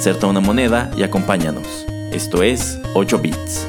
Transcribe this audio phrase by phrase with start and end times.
[0.00, 1.66] Inserta una moneda y acompáñanos.
[2.10, 3.68] Esto es 8 bits.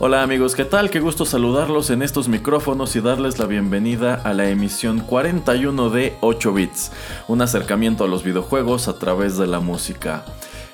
[0.00, 0.90] Hola amigos, ¿qué tal?
[0.90, 6.16] Qué gusto saludarlos en estos micrófonos y darles la bienvenida a la emisión 41 de
[6.20, 6.90] 8 bits,
[7.28, 10.24] un acercamiento a los videojuegos a través de la música.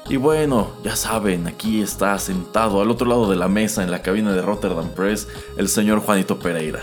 [0.09, 4.00] Y bueno, ya saben, aquí está sentado al otro lado de la mesa en la
[4.00, 5.28] cabina de Rotterdam Press
[5.59, 6.80] el señor Juanito Pereira.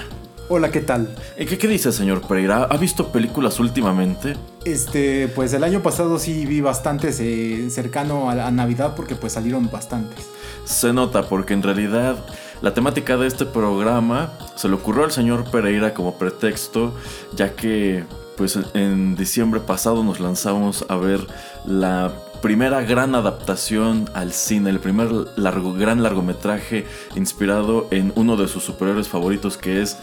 [0.50, 1.14] Hola, ¿qué tal?
[1.36, 2.64] ¿Qué, qué dice, señor Pereira?
[2.64, 4.38] ¿Ha visto películas últimamente?
[4.64, 9.34] Este, pues el año pasado sí vi bastantes eh, cercano a, a Navidad porque pues
[9.34, 10.26] salieron bastantes.
[10.64, 12.16] Se nota porque en realidad
[12.62, 16.94] la temática de este programa se le ocurrió al señor Pereira como pretexto,
[17.36, 18.06] ya que
[18.38, 21.28] pues en diciembre pasado nos lanzamos a ver
[21.66, 26.86] la primera gran adaptación al cine, el primer largo, gran largometraje
[27.16, 29.98] inspirado en uno de sus superhéroes favoritos que es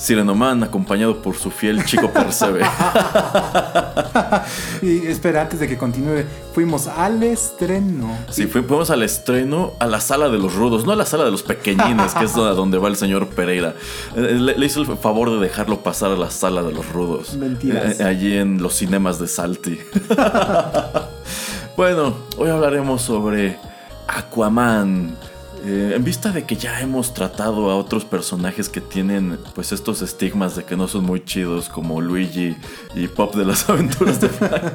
[0.00, 2.62] Sirenoman, acompañado por su fiel chico Percebe.
[4.82, 6.24] y espera, antes de que continúe,
[6.54, 8.18] fuimos al estreno.
[8.30, 11.30] Sí, fuimos al estreno a la sala de los rudos, no a la sala de
[11.30, 13.74] los pequeñines, que es donde va el señor Pereira.
[14.16, 17.34] Eh, le, le, hizo el favor de dejarlo pasar a la sala de los rudos.
[17.34, 18.00] Mentiras.
[18.00, 19.80] Eh, allí en los cinemas de Salty.
[21.80, 23.56] Bueno, hoy hablaremos sobre
[24.06, 25.16] Aquaman.
[25.64, 30.02] Eh, en vista de que ya hemos tratado a otros personajes que tienen pues estos
[30.02, 32.54] estigmas de que no son muy chidos como Luigi
[32.94, 34.74] y Pop de las aventuras de Frank,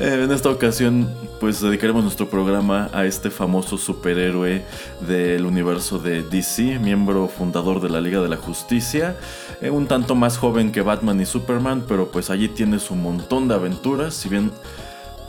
[0.00, 4.64] eh, en esta ocasión pues dedicaremos nuestro programa a este famoso superhéroe
[5.06, 9.18] del universo de DC, miembro fundador de la Liga de la Justicia,
[9.60, 13.48] eh, un tanto más joven que Batman y Superman, pero pues allí tiene su montón
[13.48, 14.50] de aventuras, si bien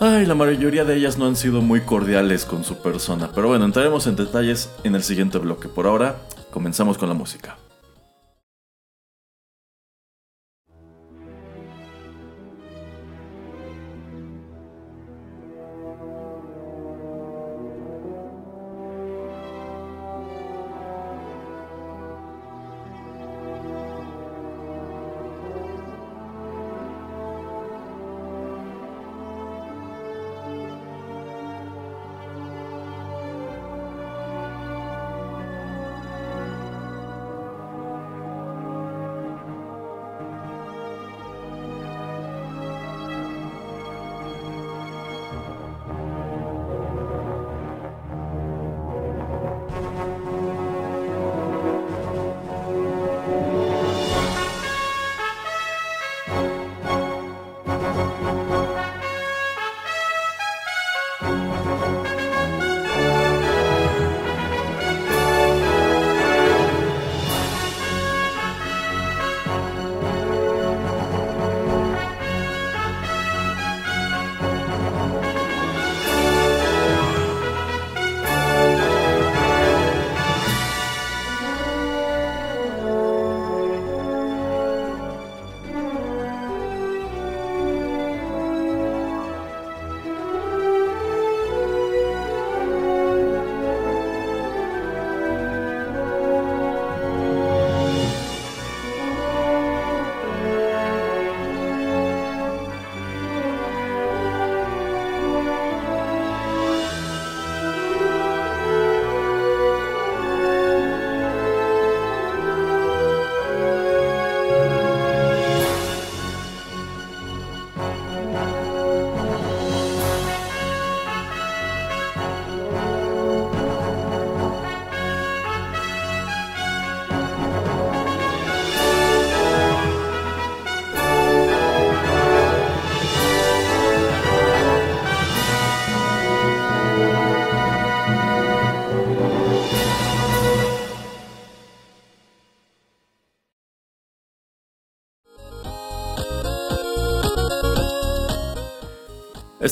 [0.01, 3.31] Ay, la mayoría de ellas no han sido muy cordiales con su persona.
[3.35, 5.67] Pero bueno, entraremos en detalles en el siguiente bloque.
[5.67, 6.21] Por ahora,
[6.51, 7.57] comenzamos con la música.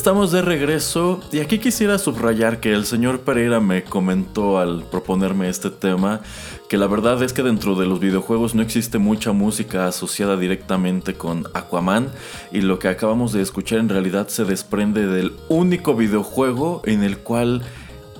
[0.08, 5.50] Estamos de regreso y aquí quisiera subrayar que el señor Pereira me comentó al proponerme
[5.50, 6.22] este tema
[6.70, 11.16] que la verdad es que dentro de los videojuegos no existe mucha música asociada directamente
[11.16, 12.10] con Aquaman
[12.54, 17.18] y lo que acabamos de escuchar en realidad se desprende del único videojuego en el
[17.18, 17.64] cual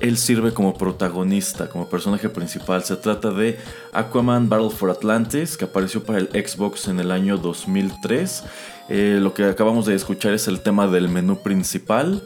[0.02, 2.84] él sirve como protagonista, como personaje principal.
[2.84, 3.58] Se trata de
[3.94, 8.44] Aquaman Battle for Atlantis, que apareció para el Xbox en el año 2003.
[8.90, 12.24] Eh, lo que acabamos de escuchar es el tema del menú principal.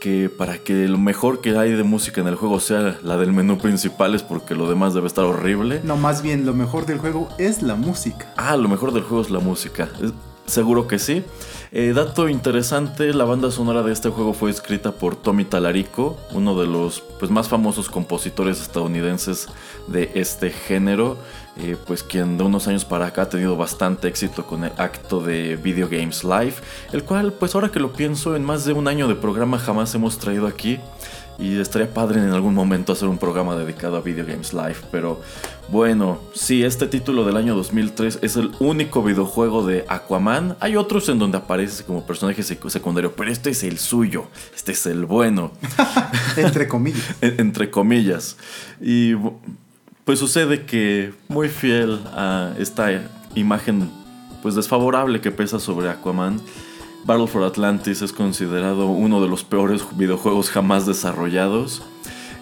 [0.00, 3.32] Que para que lo mejor que hay de música en el juego sea la del
[3.32, 5.80] menú principal es porque lo demás debe estar horrible.
[5.82, 8.32] No, más bien lo mejor del juego es la música.
[8.36, 9.88] Ah, lo mejor del juego es la música.
[10.46, 11.24] Seguro que sí.
[11.70, 16.60] Eh, dato interesante, la banda sonora de este juego fue escrita por Tommy Talarico, uno
[16.60, 19.46] de los pues, más famosos compositores estadounidenses
[19.86, 21.18] de este género,
[21.62, 25.20] eh, pues quien de unos años para acá ha tenido bastante éxito con el acto
[25.20, 26.54] de Video Games Live,
[26.92, 29.94] el cual pues ahora que lo pienso en más de un año de programa jamás
[29.94, 30.78] hemos traído aquí.
[31.38, 34.76] Y estaría padre en algún momento hacer un programa dedicado a Video Games Live.
[34.92, 35.22] Pero
[35.68, 40.58] bueno, sí, este título del año 2003 es el único videojuego de Aquaman.
[40.60, 44.26] Hay otros en donde aparece como personaje secundario, pero este es el suyo.
[44.54, 45.52] Este es el bueno.
[46.36, 47.16] Entre comillas.
[47.22, 48.36] Entre comillas.
[48.78, 49.14] Y
[50.04, 52.88] pues sucede que muy fiel a esta
[53.34, 53.90] imagen
[54.42, 56.40] pues desfavorable que pesa sobre Aquaman
[57.04, 61.82] Battle for Atlantis es considerado uno de los peores videojuegos jamás desarrollados.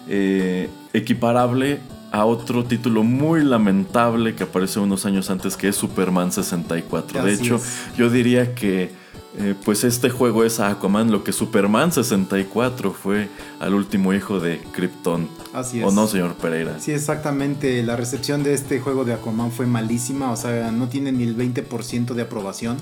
[0.07, 1.79] Eh, equiparable
[2.11, 7.23] a otro título muy lamentable que apareció unos años antes que es Superman 64.
[7.23, 7.61] de hecho,
[7.95, 8.91] yo diría que
[9.37, 13.29] eh, pues este juego es a Aquaman lo que Superman 64 fue
[13.59, 15.29] al último hijo de Krypton.
[15.53, 15.85] Así es.
[15.85, 16.79] ¿O no, señor Pereira?
[16.79, 17.83] Sí, exactamente.
[17.83, 21.37] La recepción de este juego de Aquaman fue malísima, o sea, no tiene ni el
[21.37, 22.77] 20% de aprobación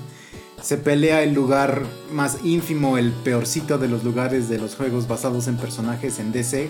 [0.62, 5.46] se pelea el lugar más ínfimo, el peorcito de los lugares de los juegos basados
[5.46, 6.68] en personajes en DC.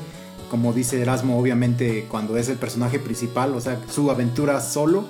[0.50, 5.06] Como dice Erasmo, obviamente cuando es el personaje principal, o sea, su aventura solo.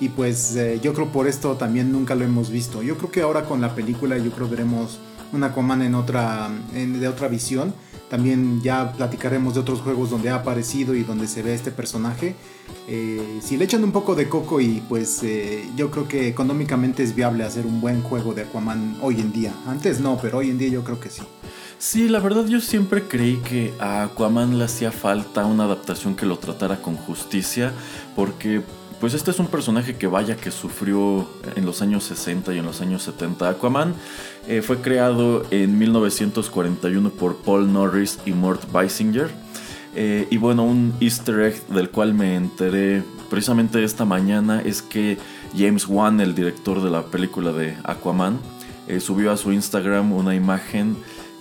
[0.00, 2.82] Y pues eh, yo creo por esto también nunca lo hemos visto.
[2.82, 4.98] Yo creo que ahora con la película yo creo veremos
[5.32, 7.74] una Aquaman en otra, de otra visión
[8.08, 12.34] también ya platicaremos de otros juegos donde ha aparecido y donde se ve este personaje.
[12.86, 17.02] Eh, si le echan un poco de coco y pues eh, yo creo que económicamente
[17.02, 19.52] es viable hacer un buen juego de Aquaman hoy en día.
[19.66, 21.22] Antes no, pero hoy en día yo creo que sí.
[21.78, 26.26] Sí, la verdad yo siempre creí que a Aquaman le hacía falta una adaptación que
[26.26, 27.72] lo tratara con justicia,
[28.16, 28.62] porque
[29.00, 32.64] pues este es un personaje que vaya que sufrió en los años 60 y en
[32.64, 33.48] los años 70.
[33.48, 33.94] Aquaman
[34.48, 39.30] eh, fue creado en 1941 por Paul Norris y Mort Weisinger.
[39.94, 45.18] Eh, y bueno, un easter egg del cual me enteré precisamente esta mañana es que
[45.56, 48.38] James Wan, el director de la película de Aquaman,
[48.88, 50.96] eh, subió a su Instagram una imagen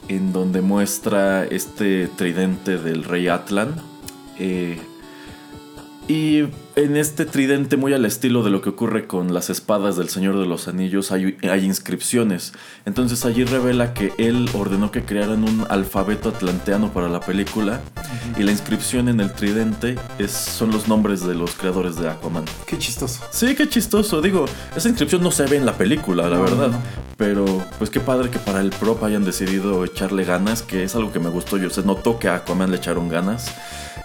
[0.09, 3.75] en donde muestra este tridente del rey Atlan.
[6.07, 6.43] y
[6.77, 10.37] en este tridente, muy al estilo de lo que ocurre con las espadas del Señor
[10.37, 12.53] de los Anillos, hay, inscripciones.
[12.85, 17.81] Entonces allí revela que él ordenó que crearan un alfabeto atlanteano para la película.
[18.37, 22.45] Y la inscripción en el tridente es, son los nombres de los creadores de Aquaman.
[22.67, 23.23] Qué chistoso.
[23.31, 24.21] Sí, qué chistoso.
[24.21, 24.45] Digo,
[24.75, 26.79] esa inscripción no se ve en la película, la verdad.
[27.17, 31.11] Pero pues qué padre que para el prop hayan decidido echarle ganas, que es algo
[31.11, 31.57] que me gustó.
[31.57, 33.51] Yo se notó que a Aquaman le echaron ganas.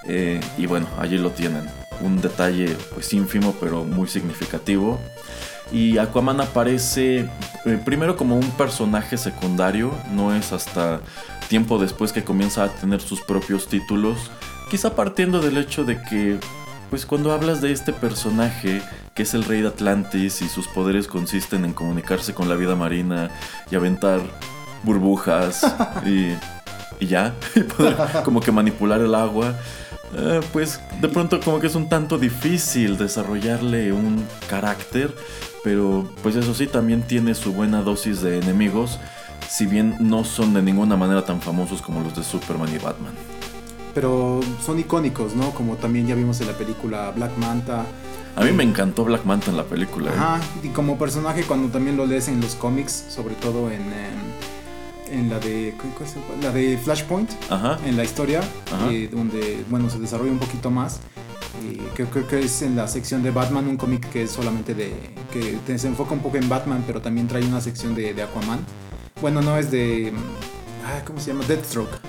[0.09, 1.69] Eh, y bueno, allí lo tienen
[2.03, 2.62] un detalle
[2.95, 5.01] pues ínfimo pero muy significativo.
[5.71, 7.29] Y Aquaman aparece
[7.65, 11.01] eh, primero como un personaje secundario, no es hasta
[11.49, 14.31] tiempo después que comienza a tener sus propios títulos,
[14.71, 16.39] quizá partiendo del hecho de que
[16.91, 18.83] pues cuando hablas de este personaje
[19.15, 22.77] que es el rey de Atlantis y sus poderes consisten en comunicarse con la vida
[22.77, 23.31] marina
[23.71, 24.21] y aventar
[24.83, 25.63] burbujas
[26.07, 26.33] y,
[27.01, 29.55] y ya, y poder como que manipular el agua,
[30.15, 35.15] eh, pues de pronto como que es un tanto difícil desarrollarle un carácter,
[35.65, 38.99] pero pues eso sí, también tiene su buena dosis de enemigos,
[39.49, 43.13] si bien no son de ninguna manera tan famosos como los de Superman y Batman.
[43.95, 45.51] Pero son icónicos, ¿no?
[45.51, 47.85] Como también ya vimos en la película Black Manta.
[48.37, 50.11] A mí me encantó Black Manta en la película.
[50.11, 50.15] ¿eh?
[50.17, 53.83] Ajá, y como personaje cuando también lo lees en los cómics, sobre todo en
[55.13, 55.75] en la de
[56.41, 57.31] la de Flashpoint
[57.85, 58.41] en la historia
[58.91, 61.01] eh, donde bueno se desarrolla un poquito más.
[61.95, 64.93] Creo, creo, que es en la sección de Batman un cómic que es solamente de
[65.31, 68.61] que se enfoca un poco en Batman pero también trae una sección de, Aquaman.
[69.21, 70.13] Bueno no es de
[70.87, 71.45] ah, ¿cómo se llama?
[71.47, 72.01] Deathstroke.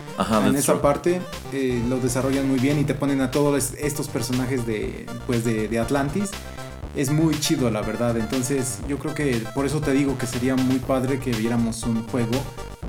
[0.48, 4.66] En esa parte eh, lo desarrollan muy bien y te ponen a todos estos personajes
[4.66, 6.32] de pues de, de Atlantis.
[6.96, 8.18] Es muy chido la verdad.
[8.18, 12.08] Entonces yo creo que por eso te digo que sería muy padre que viéramos un
[12.08, 12.40] juego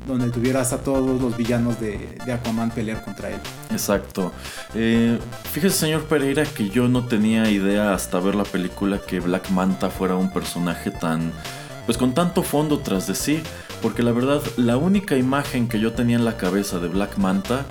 [0.05, 3.39] donde tuvieras a todos los villanos de, Aquaman pelear contra él.
[3.71, 4.31] Exacto.
[4.73, 5.17] Eh,
[5.51, 9.89] fíjese, señor Pereira, que yo no tenía idea hasta ver la película que Black Manta
[9.89, 11.31] fuera un personaje tan.
[11.85, 13.41] Pues con tanto fondo tras de sí.
[13.81, 17.65] Porque la verdad, la única imagen que yo tenía en la cabeza de Black Manta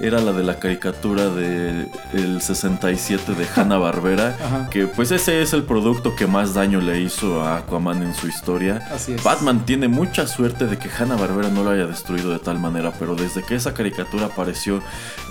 [0.00, 5.52] era la de la caricatura de el 67 de Hanna Barbera, que pues ese es
[5.52, 8.86] el producto que más daño le hizo a Aquaman en su historia.
[9.24, 12.92] Batman tiene mucha suerte de que Hanna Barbera no lo haya destruido de tal manera,
[12.98, 14.82] pero desde que esa caricatura apareció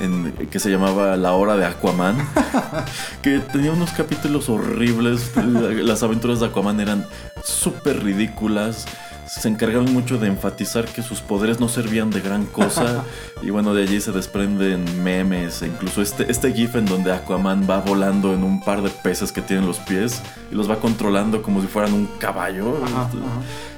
[0.02, 2.18] en que se llamaba La hora de Aquaman,
[3.22, 7.06] que tenía unos capítulos horribles, las aventuras de Aquaman eran
[7.44, 8.86] súper ridículas
[9.40, 13.04] se encargaron mucho de enfatizar que sus poderes no servían de gran cosa.
[13.42, 17.68] y bueno, de allí se desprenden memes e incluso este, este GIF en donde Aquaman
[17.70, 21.42] va volando en un par de peces que tienen los pies y los va controlando
[21.42, 22.80] como si fueran un caballo.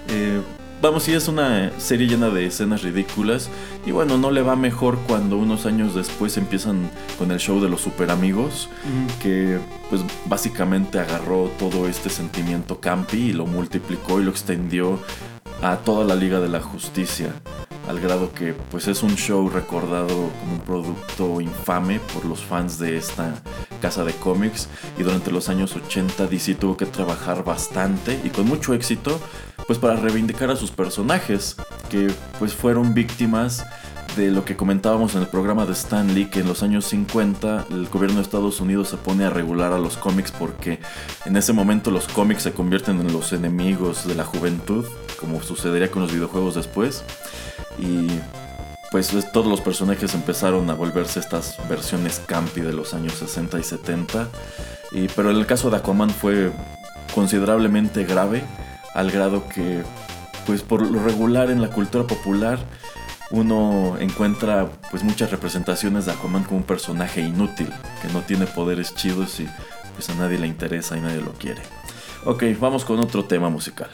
[0.10, 0.42] Eh,
[0.82, 3.50] vamos, sí es una serie llena de escenas ridículas.
[3.86, 7.70] Y bueno, no le va mejor cuando unos años después empiezan con el show de
[7.70, 8.70] los super amigos.
[9.22, 15.00] Que pues básicamente agarró todo este sentimiento campi y lo multiplicó y lo extendió
[15.62, 17.34] a toda la Liga de la Justicia,
[17.88, 22.80] al grado que pues es un show recordado como un producto infame por los fans
[22.80, 23.34] de esta
[23.82, 24.70] casa de cómics.
[24.98, 29.20] Y durante los años 80 DC tuvo que trabajar bastante y con mucho éxito
[29.68, 31.56] pues para reivindicar a sus personajes
[31.90, 33.66] que pues fueron víctimas
[34.16, 37.66] de lo que comentábamos en el programa de Stan Lee, que en los años 50
[37.72, 40.80] el gobierno de Estados Unidos se pone a regular a los cómics porque
[41.26, 44.86] en ese momento los cómics se convierten en los enemigos de la juventud,
[45.20, 47.04] como sucedería con los videojuegos después.
[47.78, 48.08] Y
[48.92, 53.64] pues todos los personajes empezaron a volverse estas versiones campi de los años 60 y
[53.64, 54.28] 70.
[54.92, 56.52] Y, pero en el caso de Aquaman fue
[57.14, 58.44] considerablemente grave,
[58.94, 59.84] al grado que,
[60.46, 62.60] pues por lo regular en la cultura popular,
[63.32, 67.72] uno encuentra pues muchas representaciones de Aquaman como un personaje inútil,
[68.02, 69.48] que no tiene poderes chidos y
[69.96, 71.62] pues a nadie le interesa y nadie lo quiere.
[72.26, 73.90] Ok, vamos con otro tema musical.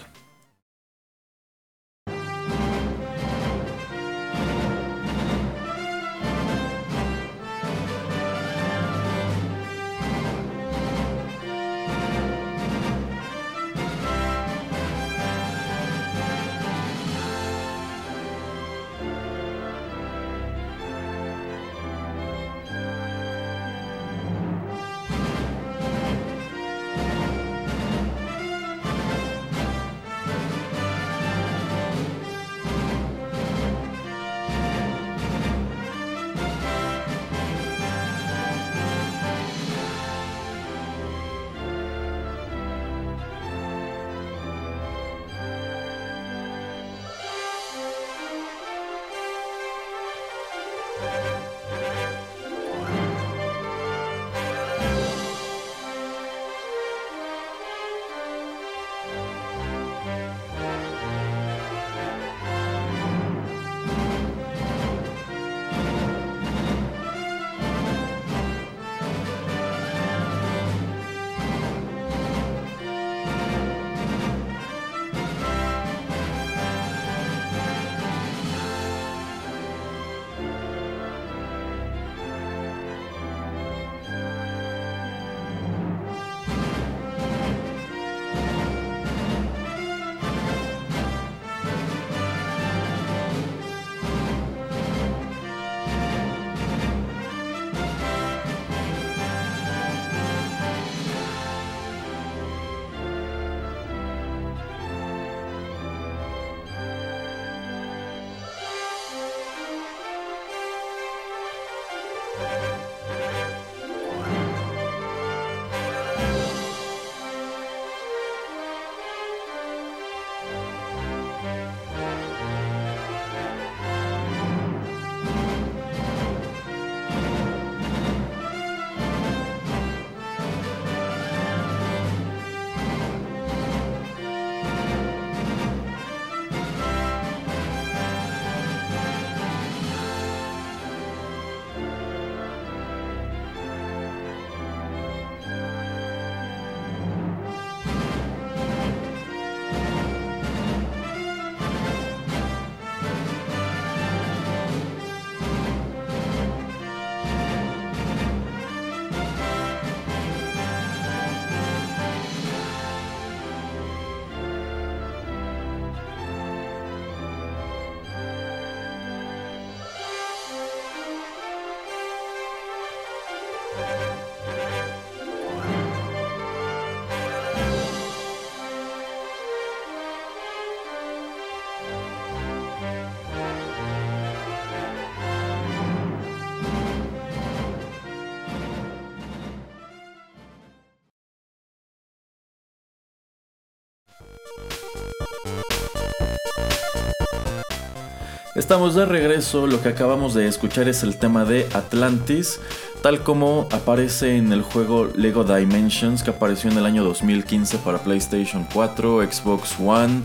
[198.56, 202.62] Estamos de regreso, lo que acabamos de escuchar es el tema de Atlantis,
[203.02, 207.98] tal como aparece en el juego Lego Dimensions que apareció en el año 2015 para
[207.98, 210.22] PlayStation 4, Xbox One,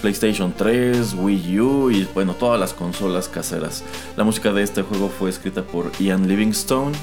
[0.00, 3.84] PlayStation 3, Wii U y bueno, todas las consolas caseras.
[4.16, 6.96] La música de este juego fue escrita por Ian Livingstone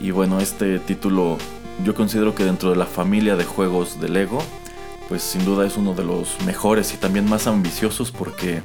[0.00, 1.36] y bueno, este título
[1.84, 4.42] yo considero que dentro de la familia de juegos de Lego,
[5.10, 8.62] pues sin duda es uno de los mejores y también más ambiciosos porque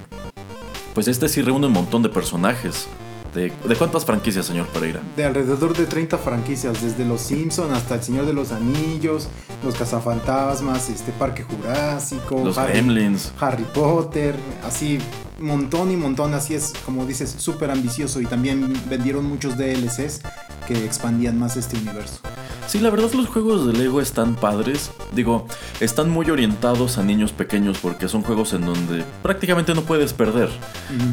[1.00, 2.86] pues este sí reúne un montón de personajes.
[3.34, 5.00] ¿De, cuántas franquicias, señor Pereira?
[5.16, 9.30] De alrededor de 30 franquicias, desde Los Simpson hasta El Señor de los Anillos,
[9.64, 14.36] Los Cazafantasmas, este Parque Jurásico, Los Harry, Harry Potter,
[14.68, 15.00] así
[15.40, 20.20] montón y montón, así es, como dices, súper ambicioso y también vendieron muchos DLCs
[20.68, 22.20] que expandían más este universo.
[22.70, 24.92] Sí, la verdad los juegos de Lego están padres.
[25.12, 25.48] Digo,
[25.80, 30.50] están muy orientados a niños pequeños porque son juegos en donde prácticamente no puedes perder.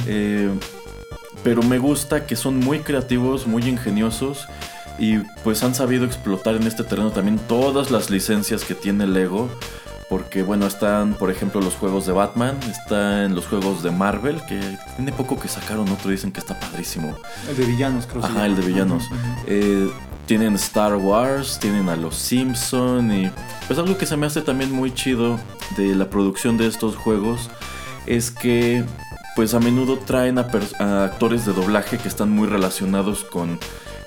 [0.07, 0.51] Eh,
[1.43, 4.47] pero me gusta que son muy creativos, muy ingeniosos
[4.99, 9.49] y pues han sabido explotar en este terreno también todas las licencias que tiene Lego.
[10.09, 14.61] Porque bueno, están por ejemplo los juegos de Batman, están los juegos de Marvel, que
[14.95, 17.17] tiene poco que sacaron otro, dicen que está padrísimo.
[17.49, 18.25] El de villanos, creo.
[18.25, 19.05] Ajá, el de villanos.
[19.47, 19.91] eh,
[20.27, 23.31] tienen Star Wars, tienen a los Simpson y
[23.67, 25.39] pues algo que se me hace también muy chido
[25.77, 27.49] de la producción de estos juegos
[28.07, 28.85] es que
[29.37, 33.59] pues a menudo traen a, actores de doblaje que están muy relacionados con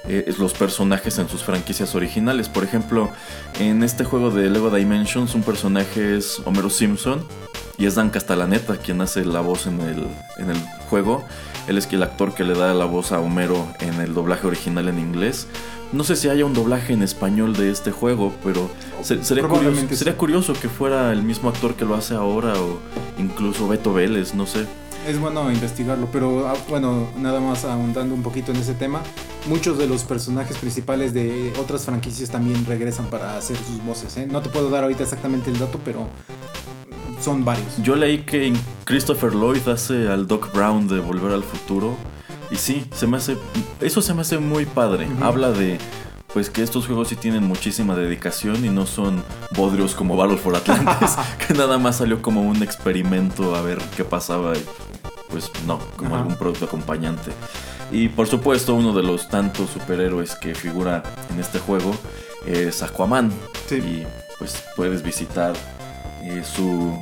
[0.09, 2.49] eh, los personajes en sus franquicias originales.
[2.49, 3.09] Por ejemplo,
[3.59, 7.23] en este juego de Lego Dimensions un personaje es Homero Simpson
[7.77, 10.07] y es Dan Castellaneta quien hace la voz en el,
[10.37, 10.57] en el
[10.89, 11.23] juego.
[11.67, 14.87] Él es el actor que le da la voz a Homero en el doblaje original
[14.87, 15.47] en inglés.
[15.91, 18.69] No sé si haya un doblaje en español de este juego, pero
[19.03, 22.79] sería, curioso, sería curioso que fuera el mismo actor que lo hace ahora o
[23.19, 24.65] incluso Beto Vélez, no sé.
[25.07, 29.01] Es bueno investigarlo, pero ah, bueno, nada más ahondando un poquito en ese tema,
[29.47, 34.17] muchos de los personajes principales de otras franquicias también regresan para hacer sus voces.
[34.17, 34.27] ¿eh?
[34.29, 36.07] No te puedo dar ahorita exactamente el dato, pero
[37.21, 37.81] son varios.
[37.81, 38.53] Yo leí que
[38.85, 41.95] Christopher Lloyd hace al Doc Brown de Volver al Futuro
[42.51, 43.37] y sí, se me hace.
[43.79, 45.07] Eso se me hace muy padre.
[45.21, 45.77] Habla de.
[46.33, 49.23] Pues que estos juegos sí tienen muchísima dedicación y no son
[49.55, 51.15] bodrios como Battle for Atlantis,
[51.47, 54.55] que nada más salió como un experimento a ver qué pasaba.
[54.55, 54.63] Y
[55.29, 57.31] pues no, como algún producto acompañante.
[57.91, 61.95] Y por supuesto, uno de los tantos superhéroes que figura en este juego
[62.45, 63.31] es Aquaman.
[63.71, 64.03] Y
[64.37, 65.53] pues puedes visitar
[66.23, 66.97] eh, su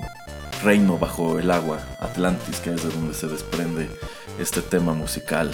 [0.63, 3.89] reino bajo el agua, Atlantis, que es de donde se desprende
[4.39, 5.51] este tema musical.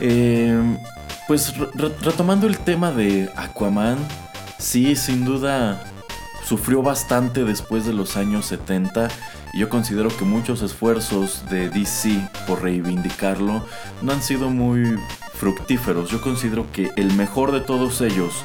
[0.00, 0.78] Eh,
[1.26, 1.54] pues
[2.02, 3.98] retomando el tema de Aquaman,
[4.58, 5.82] sí, sin duda
[6.46, 9.08] sufrió bastante después de los años 70
[9.54, 13.64] y yo considero que muchos esfuerzos de DC por reivindicarlo
[14.02, 14.98] no han sido muy
[15.34, 16.10] fructíferos.
[16.10, 18.44] Yo considero que el mejor de todos ellos,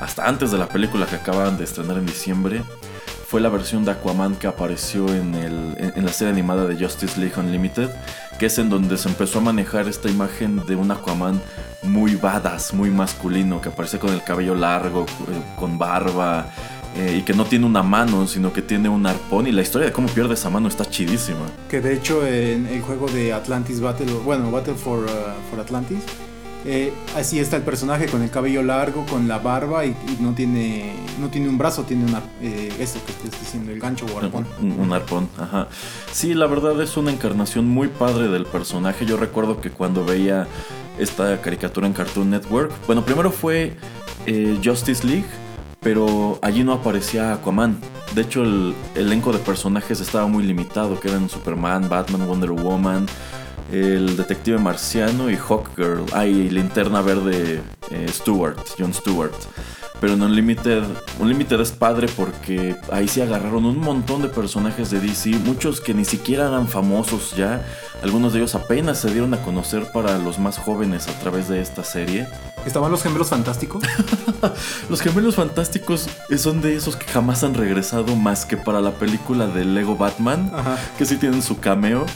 [0.00, 2.62] hasta antes de la película que acaban de estrenar en diciembre,
[3.26, 7.40] fue la versión de Aquaman que apareció en, en, la serie animada de Justice League
[7.40, 7.88] Unlimited,
[8.38, 11.40] que es en donde se empezó a manejar esta imagen de un Aquaman
[11.82, 16.46] muy badass, muy masculino, que aparece con el cabello largo, eh, con barba,
[16.96, 19.46] eh, y que no tiene una mano, sino que tiene un arpón.
[19.46, 21.46] Y la historia de cómo pierde esa mano está chidísima.
[21.68, 26.00] Que de hecho en el juego de Atlantis Battle, bueno, Battle for, uh, for Atlantis,
[26.64, 30.94] eh, así está el personaje con el cabello largo, con la barba y, no tiene
[31.20, 34.46] no tiene un brazo, tiene una eh, esto que estoy diciendo, el gancho o arpón.
[34.60, 35.68] Un, arpón, ajá.
[36.12, 39.06] Sí, la verdad es una encarnación muy padre del personaje.
[39.06, 40.46] Yo recuerdo que cuando veía
[40.98, 43.76] esta caricatura en Cartoon Network, bueno, primero fue
[44.26, 45.26] eh, Justice League,
[45.80, 47.78] pero allí no aparecía Aquaman.
[48.14, 53.06] De hecho, el elenco de personajes estaba muy limitado, que eran Superman, Batman, Wonder Woman
[53.72, 56.04] el detective marciano y Hawkgirl.
[56.12, 59.32] Hay linterna verde eh, Stewart, John Stewart.
[59.98, 60.82] Pero en Unlimited,
[61.20, 65.94] Unlimited es padre porque ahí se agarraron un montón de personajes de DC, muchos que
[65.94, 67.64] ni siquiera eran famosos ya.
[68.02, 71.60] Algunos de ellos apenas se dieron a conocer para los más jóvenes a través de
[71.60, 72.26] esta serie.
[72.66, 73.84] ¿Estaban los gemelos fantásticos?
[74.90, 79.46] los gemelos fantásticos son de esos que jamás han regresado más que para la película
[79.46, 80.50] de Lego Batman,
[80.98, 82.06] que sí tienen su cameo.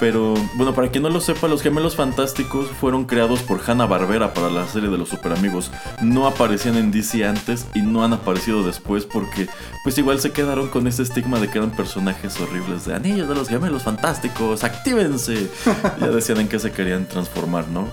[0.00, 4.32] Pero bueno, para quien no lo sepa, los gemelos fantásticos fueron creados por Hanna Barbera
[4.32, 5.70] para la serie de los super amigos.
[6.00, 9.46] No aparecían en DC antes y no han aparecido después porque
[9.84, 13.34] pues igual se quedaron con ese estigma de que eran personajes horribles de anillos de
[13.34, 15.50] los gemelos fantásticos, actívense.
[16.00, 17.86] ya decían en qué se querían transformar, ¿no?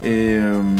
[0.00, 0.76] Em,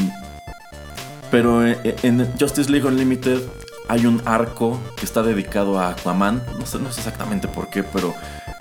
[1.32, 3.40] pero eh, en Justice League Unlimited
[3.88, 6.40] hay un arco que está dedicado a Aquaman.
[6.60, 8.14] No sé, no sé exactamente por qué, pero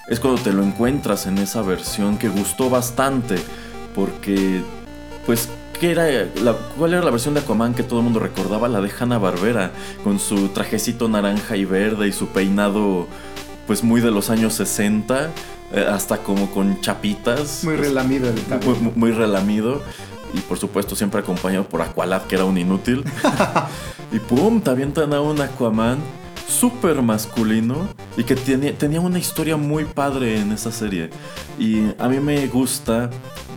[0.08, 3.36] es cuando te lo encuentras en esa versión que gustó bastante,
[3.96, 4.62] porque
[5.26, 6.06] pues ¿qué era
[6.42, 8.68] la, ¿cuál era la versión de Aquaman que todo el mundo recordaba?
[8.68, 9.72] La de Hanna Barbera,
[10.04, 13.08] con su trajecito naranja y verde y su peinado
[13.68, 15.30] pues muy de los años 60,
[15.74, 17.64] eh, hasta como con chapitas.
[17.64, 18.36] Muy relamido el
[18.66, 19.82] muy, muy, relamido.
[20.34, 23.04] Y por supuesto siempre acompañado por Aqualad, que era un inútil.
[24.12, 26.00] y pum, te avientan a un Aquaman
[26.52, 27.88] súper masculino
[28.18, 31.10] y que tenía, una historia muy padre en esa serie.
[31.58, 33.10] Y a mí me gusta,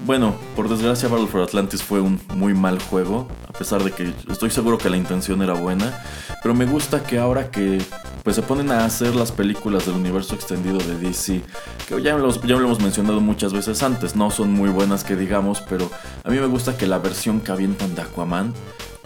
[0.06, 4.12] bueno, por desgracia Battle for Atlantis fue un muy mal juego, a pesar de que
[4.30, 6.02] estoy seguro que la intención era buena,
[6.42, 7.78] pero me gusta que ahora que
[8.22, 11.42] pues se ponen a hacer las películas del universo extendido de DC,
[11.88, 15.16] que ya lo, ya lo hemos mencionado muchas veces antes, no son muy buenas que
[15.16, 15.90] digamos, pero
[16.22, 18.54] a mí me gusta que la versión que avientan de Aquaman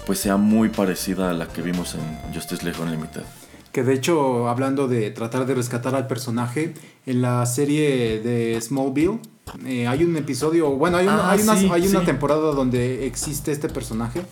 [0.07, 3.25] pues sea muy parecida a la que vimos en Justice League Unlimited.
[3.79, 6.75] Que de hecho, hablando de tratar de rescatar al personaje,
[7.07, 9.21] en la serie de Smallville
[9.65, 11.37] eh, hay un episodio, bueno, hay, una, ah,
[11.71, 14.23] hay, una, temporada donde existe este personaje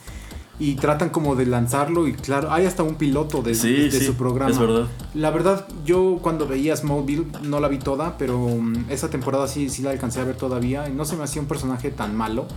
[0.58, 4.50] y tratan como de lanzarlo y claro, hay hasta un piloto de, su programa.
[4.50, 4.88] Es verdad.
[5.14, 9.68] La verdad, yo cuando veía Smallville no la vi toda, pero um, esa temporada sí,
[9.68, 12.48] sí la alcancé a ver todavía y no se me hacía un personaje tan malo.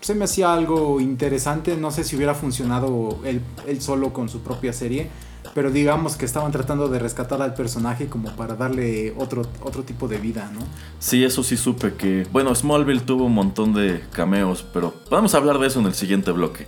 [0.00, 4.40] Se me hacía algo interesante, no sé si hubiera funcionado él, él solo con su
[4.40, 5.10] propia serie
[5.54, 10.08] pero digamos que estaban tratando de rescatar al personaje como para darle otro, otro tipo
[10.08, 10.60] de vida, ¿no?
[10.98, 15.38] Sí, eso sí supe que, bueno, Smallville tuvo un montón de cameos, pero vamos a
[15.38, 16.66] hablar de eso en el siguiente bloque.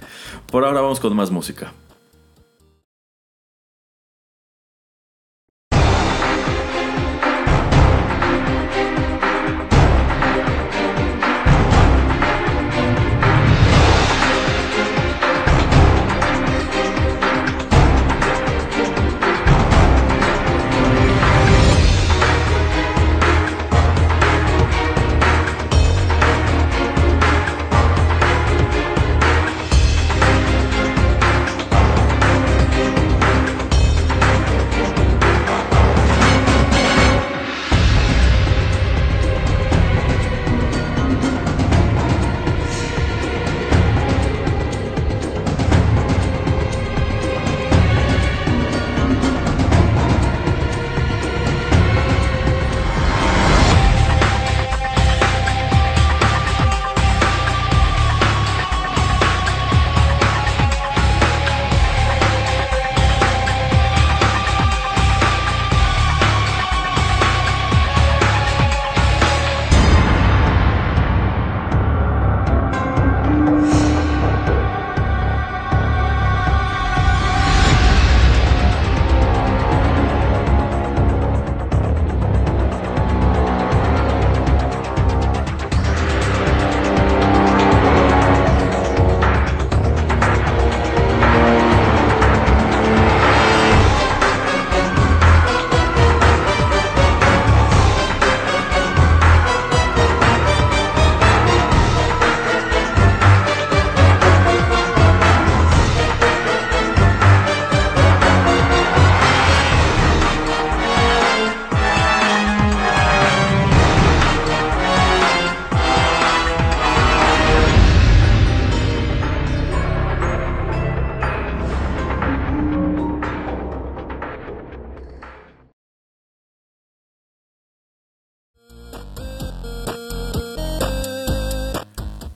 [0.50, 1.72] Por ahora vamos con más música.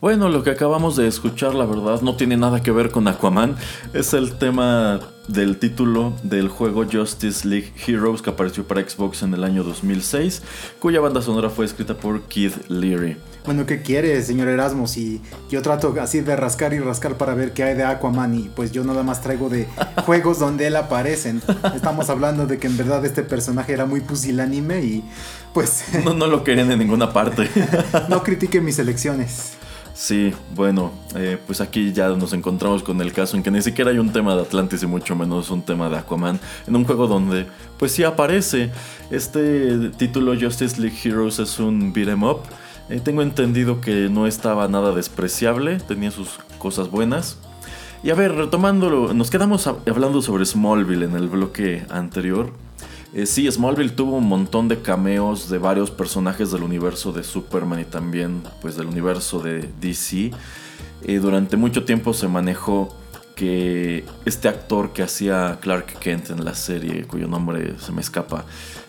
[0.08, 3.56] Bueno, lo que acabamos de escuchar, la verdad, no tiene nada que ver con Aquaman.
[3.92, 9.34] Es el tema del título del juego Justice League Heroes que apareció para Xbox en
[9.34, 10.42] el año 2006,
[10.78, 13.18] cuya banda sonora fue escrita por Keith Leary.
[13.44, 14.96] Bueno, ¿qué quiere, señor Erasmus?
[14.96, 18.48] Y yo trato así de rascar y rascar para ver qué hay de Aquaman y
[18.56, 19.68] pues yo nada más traigo de
[20.06, 21.34] juegos donde él aparece.
[21.74, 25.04] Estamos hablando de que en verdad este personaje era muy pusilánime y
[25.52, 25.84] pues...
[26.02, 27.50] No, no lo querían en ninguna parte.
[28.08, 29.58] no critique mis elecciones.
[29.98, 33.90] Sí, bueno, eh, pues aquí ya nos encontramos con el caso en que ni siquiera
[33.90, 37.08] hay un tema de Atlantis y mucho menos un tema de Aquaman en un juego
[37.08, 37.46] donde
[37.80, 38.70] pues sí aparece.
[39.10, 42.42] Este título Justice League Heroes es un beat'em up.
[42.88, 47.36] Eh, tengo entendido que no estaba nada despreciable, tenía sus cosas buenas.
[48.04, 52.52] Y a ver, retomándolo, nos quedamos hablando sobre Smallville en el bloque anterior.
[53.14, 57.80] Eh, sí, Smallville tuvo un montón de cameos de varios personajes del universo de Superman
[57.80, 60.30] y también pues del universo de DC.
[61.02, 62.94] Eh, durante mucho tiempo se manejó
[63.38, 68.44] que este actor que hacía Clark Kent en la serie, cuyo nombre se me escapa,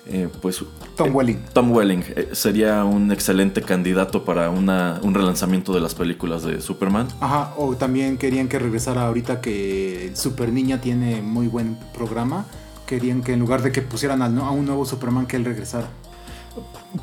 [0.08, 0.63] eh, pues...
[0.97, 1.38] Tom Welling.
[1.53, 6.62] Tom Welling eh, sería un excelente candidato para una, un relanzamiento de las películas de
[6.62, 7.08] Superman.
[7.19, 12.47] Ajá, o también querían que regresara ahorita que Super Niña tiene muy buen programa.
[12.89, 15.89] Querían que en lugar de que pusieran a un nuevo Superman, que él regresara.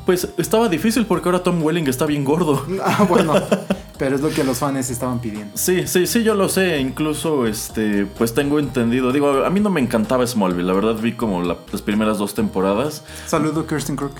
[0.05, 2.65] Pues estaba difícil porque ahora Tom Welling está bien gordo.
[2.83, 3.33] Ah, bueno.
[3.97, 5.57] Pero es lo que los fans estaban pidiendo.
[5.57, 6.79] Sí, sí, sí, yo lo sé.
[6.79, 9.13] Incluso, este, pues tengo entendido.
[9.13, 10.67] Digo, a mí no me encantaba Smallville.
[10.67, 13.03] La verdad vi como las primeras dos temporadas.
[13.25, 14.11] Saludo, Kirsten Crook.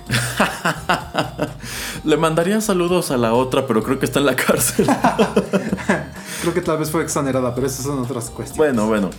[2.04, 4.86] Le mandaría saludos a la otra, pero creo que está en la cárcel.
[6.40, 8.56] creo que tal vez fue exonerada, pero esas son otras cuestiones.
[8.56, 9.10] Bueno, bueno.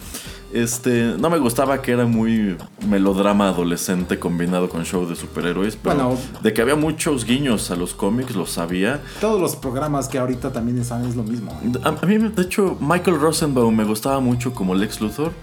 [0.52, 2.58] Este, no me gustaba que era muy
[2.88, 7.94] melodrama adolescente combinado con show de superhéroes, pero de que había muchos guiños a los
[7.94, 9.02] cómics, lo sabía.
[9.22, 11.60] Todos los programas que ahorita también están es lo mismo.
[11.84, 15.34] A, mí, de hecho, Michael Rosenbaum me gustaba mucho como Lex Luthor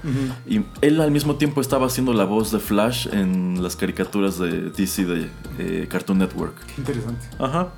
[0.47, 4.71] y él al mismo tiempo estaba haciendo la voz de Flash en las caricaturas de
[4.71, 6.55] DC de eh, Cartoon Network.
[6.67, 7.27] Qué interesante.
[7.39, 7.69] Ajá.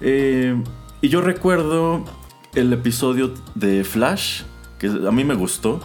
[0.00, 0.62] Eh,
[1.00, 2.04] y yo recuerdo
[2.54, 4.42] el episodio de Flash
[4.82, 5.80] que a mí me gustó.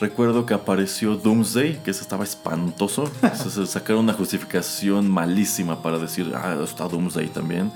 [0.00, 3.10] Recuerdo que apareció Doomsday, que ese estaba espantoso.
[3.34, 7.70] se sacaron una justificación malísima para decir, ah, está Doomsday también.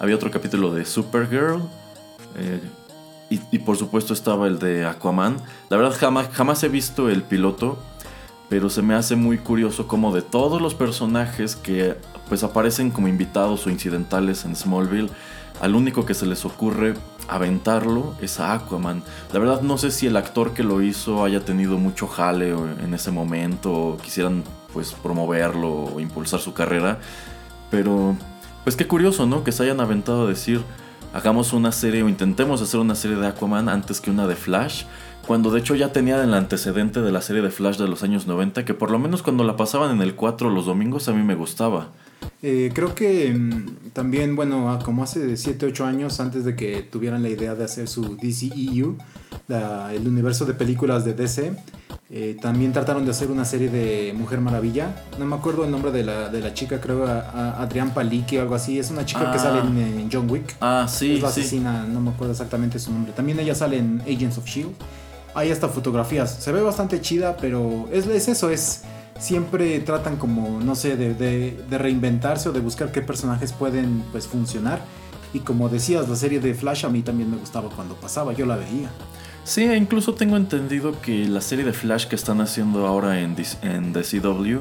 [0.00, 1.62] Había otro capítulo de Supergirl.
[2.34, 2.60] Eh,
[3.30, 5.36] y, por supuesto estaba el de Aquaman.
[5.68, 7.78] La verdad jamás, jamás he visto el piloto,
[8.48, 11.96] pero se me hace muy curioso como de todos los personajes que
[12.28, 15.10] pues aparecen como invitados o incidentales en Smallville,
[15.60, 16.94] al único que se les ocurre
[17.28, 19.02] aventarlo es a Aquaman.
[19.32, 22.94] La verdad no sé si el actor que lo hizo haya tenido mucho jale en
[22.94, 26.98] ese momento o quisieran pues promoverlo o impulsar su carrera,
[27.70, 28.16] pero
[28.64, 29.44] pues qué curioso, ¿no?
[29.44, 30.62] Que se hayan aventado a decir
[31.12, 34.84] hagamos una serie o intentemos hacer una serie de Aquaman antes que una de Flash,
[35.26, 38.26] cuando de hecho ya tenía el antecedente de la serie de Flash de los años
[38.26, 41.22] 90 que por lo menos cuando la pasaban en el 4 los domingos a mí
[41.22, 41.88] me gustaba.
[42.42, 47.22] Eh, creo que mm, también, bueno, como hace 7, 8 años, antes de que tuvieran
[47.22, 48.96] la idea de hacer su DCEU,
[49.48, 51.52] el universo de películas de DC,
[52.10, 55.04] eh, también trataron de hacer una serie de Mujer Maravilla.
[55.18, 58.42] No me acuerdo el nombre de la, de la chica, creo a, Adrián Paliki o
[58.42, 58.78] algo así.
[58.78, 60.08] Es una chica que sale en, ah.
[60.10, 60.56] John Wick.
[60.60, 61.16] Ah, sí.
[61.16, 63.12] Es la asesina, no me acuerdo exactamente su nombre.
[63.12, 64.72] También ella sale en Agents of Shield.
[65.34, 66.42] Hay hasta fotografías.
[66.42, 68.82] Se ve bastante chida, pero es, es eso, es
[69.18, 74.80] siempre tratan como, no sé, de, reinventarse o de buscar qué personajes pueden pues funcionar.
[75.34, 78.46] Y como decías, la serie de Flash a mí también me gustaba cuando pasaba, yo
[78.46, 78.90] la veía.
[79.44, 83.36] Sí, e incluso tengo entendido que la serie de Flash que están haciendo ahora en,
[83.62, 84.60] en The CW,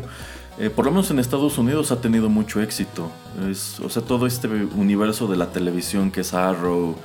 [0.60, 3.12] eh, por lo menos en Estados Unidos ha tenido mucho éxito.
[3.50, 6.96] Es, o sea, todo este universo de la televisión que es Arrow,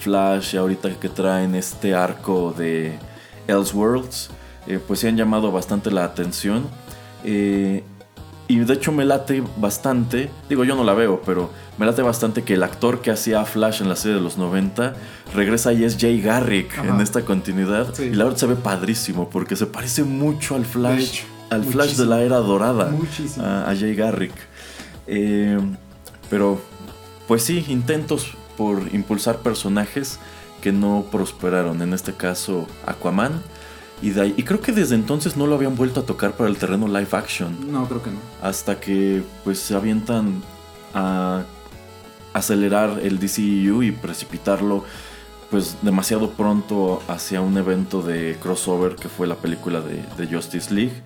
[0.00, 2.98] Flash, y ahorita que traen este arco de
[3.46, 4.30] Elseworlds,
[4.66, 6.66] eh, pues se han llamado bastante la atención.
[7.26, 7.82] Eh,
[8.48, 12.44] y de hecho me late bastante, digo yo no la veo, pero me late bastante
[12.44, 14.94] que el actor que hacía Flash en la serie de los 90
[15.34, 17.98] regresa y es Jay Garrick en esta continuidad.
[17.98, 22.06] Y la verdad se ve padrísimo porque se parece mucho al Flash, al Flash de
[22.06, 22.94] la era dorada,
[23.40, 24.34] a, Jay Garrick.
[25.08, 25.58] Eh,
[26.30, 26.60] pero
[27.26, 30.20] pues sí, intentos por impulsar personajes
[30.60, 33.42] que no prosperaron, en este caso Aquaman
[34.02, 36.86] y, y creo que desde entonces no lo habían vuelto a tocar para el terreno
[36.86, 37.72] live action.
[37.72, 38.18] No, creo que no.
[38.42, 40.42] Hasta que pues se avientan
[40.94, 41.44] a
[42.32, 44.84] acelerar el DCEU y precipitarlo
[45.50, 50.74] pues demasiado pronto hacia un evento de crossover que fue la película de, de Justice
[50.74, 51.02] League.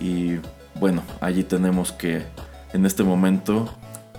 [0.00, 0.36] Y
[0.78, 2.26] bueno, allí tenemos que
[2.72, 3.70] en este momento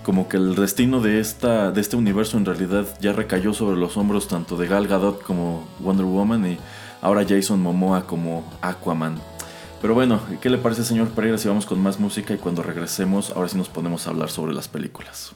[0.02, 3.96] como que el destino de, esta, de este universo en realidad ya recayó sobre los
[3.96, 6.58] hombros tanto de Gal Gadot como Wonder Woman y
[7.00, 9.16] ahora Jason Momoa como Aquaman.
[9.80, 13.30] Pero bueno, ¿qué le parece señor Pereira si vamos con más música y cuando regresemos
[13.30, 15.34] ahora sí nos ponemos a hablar sobre las películas?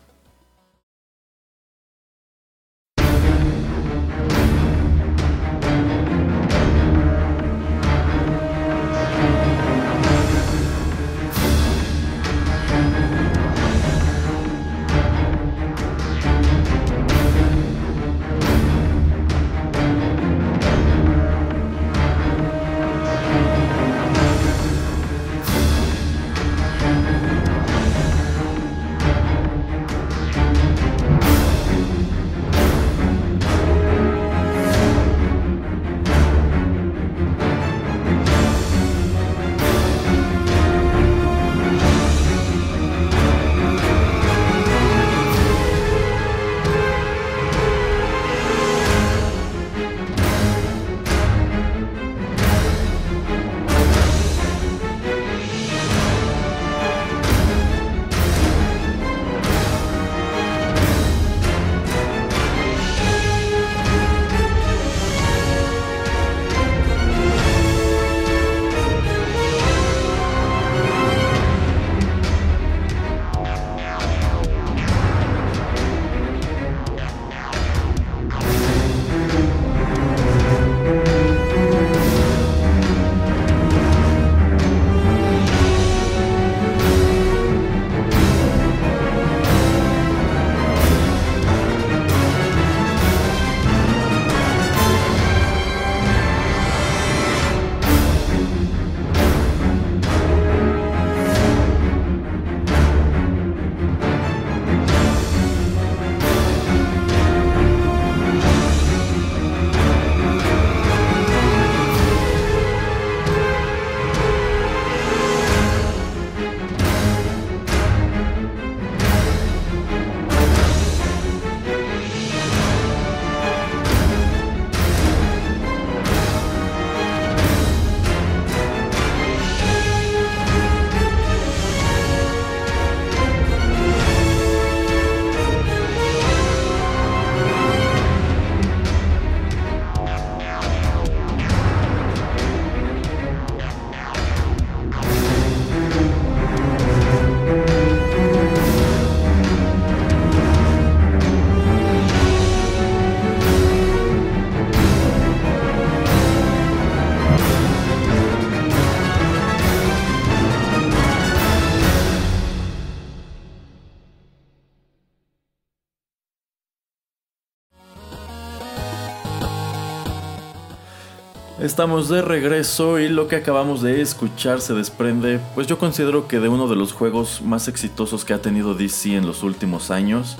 [171.72, 176.38] Estamos de regreso y lo que acabamos de escuchar se desprende, pues yo considero que
[176.38, 180.36] de uno de los juegos más exitosos que ha tenido DC en los últimos años.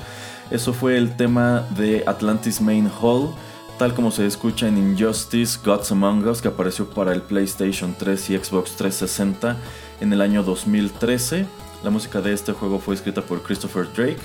[0.51, 3.31] Eso fue el tema de Atlantis Main Hall,
[3.79, 8.29] tal como se escucha en Injustice Gods Among Us, que apareció para el PlayStation 3
[8.29, 9.57] y Xbox 360
[10.03, 11.47] en el año 2013.
[11.83, 14.21] La música de este juego fue escrita por Christopher Drake,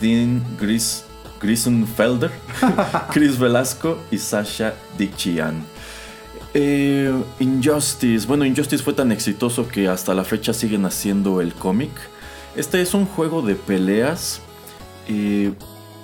[0.00, 1.04] Dean Gris
[1.96, 2.30] Felder,
[3.12, 5.75] Chris Velasco y Sasha Dicchian.
[6.58, 8.26] Eh, Injustice.
[8.26, 11.90] Bueno, Injustice fue tan exitoso que hasta la fecha siguen haciendo el cómic.
[12.56, 14.40] Este es un juego de peleas.
[15.06, 15.52] Eh,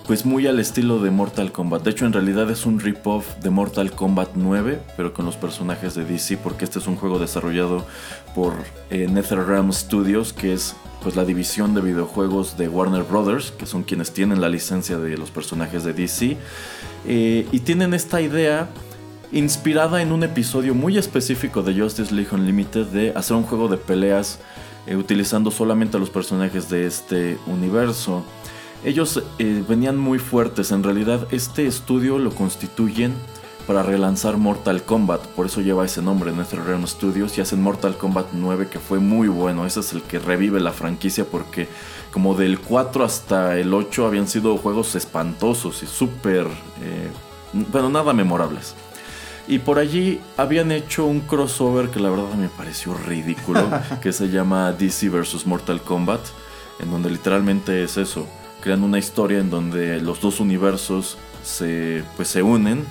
[0.07, 1.85] pues muy al estilo de Mortal Kombat.
[1.85, 5.95] De hecho, en realidad es un rip-off de Mortal Kombat 9, pero con los personajes
[5.95, 7.87] de DC, porque este es un juego desarrollado
[8.35, 8.53] por
[8.91, 13.85] eh, NetherRealm Studios, que es pues la división de videojuegos de Warner Brothers, que son
[13.85, 16.37] quienes tienen la licencia de los personajes de DC.
[17.07, 18.69] Eh, y tienen esta idea
[19.33, 23.79] inspirada en un episodio muy específico de Justice League Unlimited de hacer un juego de
[23.79, 24.39] peleas
[24.87, 28.25] eh, utilizando solamente a los personajes de este universo.
[28.85, 33.15] Ellos eh, venían muy fuertes, en realidad este estudio lo constituyen
[33.67, 38.33] para relanzar Mortal Kombat, por eso lleva ese nombre, NetherRealm Studios, y hacen Mortal Kombat
[38.33, 41.69] 9 que fue muy bueno, ese es el que revive la franquicia porque
[42.11, 46.49] como del 4 hasta el 8 habían sido juegos espantosos y súper,
[46.83, 47.09] eh,
[47.71, 48.75] bueno, nada memorables.
[49.49, 53.69] Y por allí habían hecho un crossover que la verdad me pareció ridículo,
[54.01, 55.47] que se llama DC vs.
[55.47, 56.21] Mortal Kombat,
[56.81, 58.27] en donde literalmente es eso.
[58.61, 62.85] Crean una historia en donde los dos universos se, pues, se unen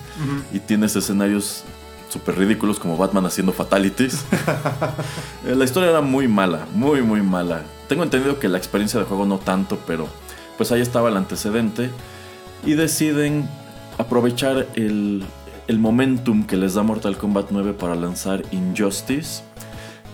[0.52, 1.64] y tienes escenarios
[2.10, 4.24] súper ridículos como Batman haciendo fatalities.
[5.44, 7.62] Eh, la historia era muy mala, muy muy mala.
[7.88, 10.06] Tengo entendido que la experiencia de juego no tanto, pero
[10.56, 11.90] pues ahí estaba el antecedente.
[12.64, 13.48] Y deciden
[13.98, 15.24] aprovechar el,
[15.72, 19.42] el momentum que les da Mortal Kombat 9 para lanzar Injustice.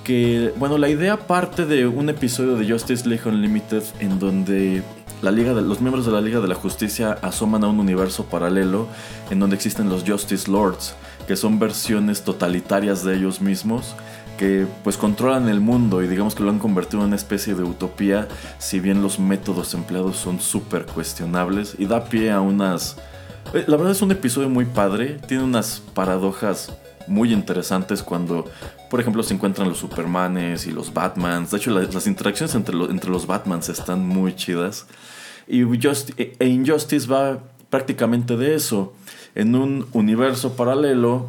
[0.05, 4.83] Que, bueno, la idea parte de un episodio de Justice League Unlimited en donde
[5.21, 8.27] la Liga de, los miembros de la Liga de la Justicia asoman a un universo
[8.27, 8.87] paralelo
[9.31, 10.95] en donde existen los Justice Lords,
[11.27, 13.97] que son versiones totalitarias de ellos mismos
[14.39, 17.65] que pues controlan el mundo y digamos que lo han convertido en una especie de
[17.65, 18.29] utopía,
[18.59, 22.97] si bien los métodos empleados son súper cuestionables y da pie a unas
[23.53, 26.73] la verdad es un episodio muy padre, tiene unas paradojas
[27.07, 28.45] muy interesantes cuando,
[28.91, 31.51] por ejemplo, se encuentran los Supermanes y los Batmans.
[31.51, 34.87] De hecho, las interacciones entre, entre los Batmans están muy chidas.
[35.47, 37.39] Y e, e Injustice va
[37.71, 38.93] prácticamente de eso.
[39.35, 41.29] En un universo paralelo,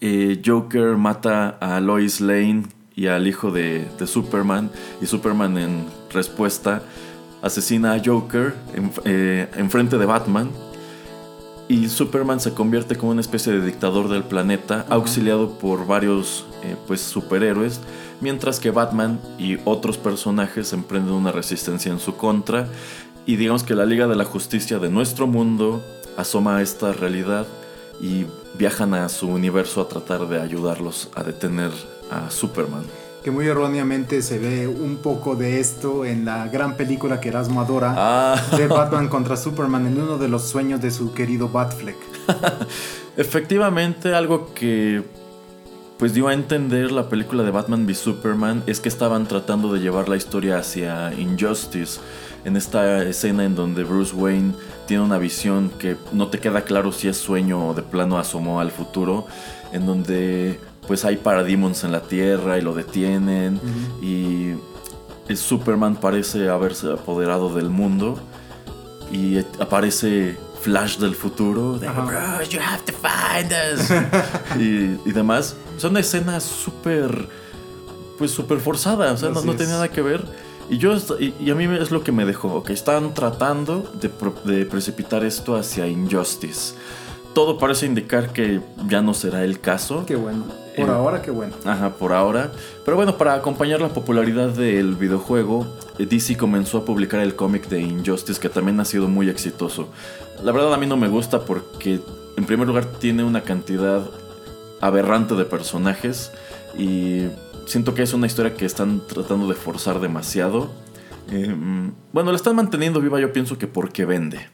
[0.00, 2.64] eh, Joker mata a Lois Lane
[2.96, 4.70] y al hijo de, Superman.
[5.00, 6.82] Y Superman en respuesta
[7.42, 10.50] asesina a Joker en, eh, en frente de Batman
[11.70, 16.74] y Superman se convierte como una especie de dictador del planeta, auxiliado por varios eh,
[16.88, 17.80] pues, superhéroes,
[18.20, 22.66] mientras que Batman y otros personajes emprenden una resistencia en su contra.
[23.24, 25.80] Y digamos que la Liga de la Justicia de nuestro mundo
[26.16, 27.46] asoma a esta realidad
[28.00, 28.26] y
[28.58, 31.70] viajan a su universo a tratar de ayudarlos a detener
[32.10, 32.82] a Superman
[33.22, 37.60] que muy erróneamente se ve un poco de esto en la gran película que Erasmo
[37.60, 38.56] adora ah.
[38.56, 41.96] de Batman contra Superman en uno de los sueños de su querido Batfleck.
[43.16, 45.02] Efectivamente, algo que
[45.98, 49.80] pues dio a entender la película de Batman v Superman es que estaban tratando de
[49.80, 52.00] llevar la historia hacia Injustice.
[52.46, 54.54] En esta escena en donde Bruce Wayne
[54.86, 58.62] tiene una visión que no te queda claro si es sueño o de plano asomó
[58.62, 59.26] al futuro,
[59.72, 63.60] en donde pues hay parademons en la Tierra y lo detienen
[64.02, 64.54] y
[65.28, 68.18] el Superman parece haberse apoderado del mundo
[69.12, 71.86] y aparece Flash del futuro de,
[72.50, 73.90] you have to find us
[74.60, 75.56] y, demás.
[75.78, 77.28] Son escenas súper
[78.18, 80.22] pues súper forzadas, o sea, no, tiene nada que ver.
[80.68, 84.10] Y yo y, a mí es lo que me dejó, que están tratando de,
[84.44, 86.74] de precipitar esto hacia Injustice.
[87.34, 90.04] Todo parece indicar que ya no será el caso.
[90.06, 90.44] Qué bueno.
[90.76, 91.54] Por eh, ahora, qué bueno.
[91.64, 92.50] Ajá, por ahora.
[92.84, 95.66] Pero bueno, para acompañar la popularidad del videojuego,
[95.98, 99.88] eh, DC comenzó a publicar el cómic de Injustice, que también ha sido muy exitoso.
[100.42, 102.00] La verdad a mí no me gusta porque,
[102.36, 104.02] en primer lugar, tiene una cantidad
[104.80, 106.32] aberrante de personajes
[106.78, 107.26] y
[107.66, 110.70] siento que es una historia que están tratando de forzar demasiado.
[111.30, 114.48] Em, bueno, la están manteniendo viva yo pienso que porque vende.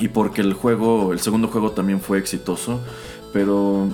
[0.00, 2.80] Y porque el juego, el segundo juego también fue exitoso.
[3.32, 3.88] Pero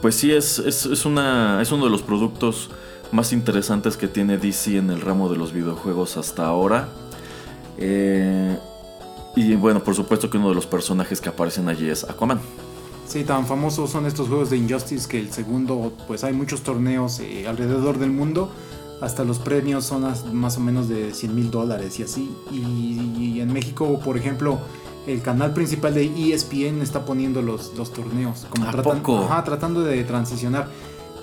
[0.00, 2.70] pues sí, es, es, una, es uno de los productos
[3.12, 6.88] más interesantes que tiene DC en el ramo de los videojuegos hasta ahora.
[7.78, 8.56] Eh,
[9.34, 12.40] y bueno, por supuesto que uno de los personajes que aparecen allí es Aquaman.
[13.06, 17.20] Sí, tan famosos son estos juegos de Injustice que el segundo, pues hay muchos torneos
[17.20, 18.50] eh, alrededor del mundo.
[19.00, 22.34] Hasta los premios son más o menos de 100 mil dólares y así.
[22.50, 24.58] Y, en México, por ejemplo,
[25.06, 28.46] el canal principal de ESPN está poniendo los, los torneos.
[28.50, 28.66] Como
[29.32, 30.68] ¿A tratando de transicionar.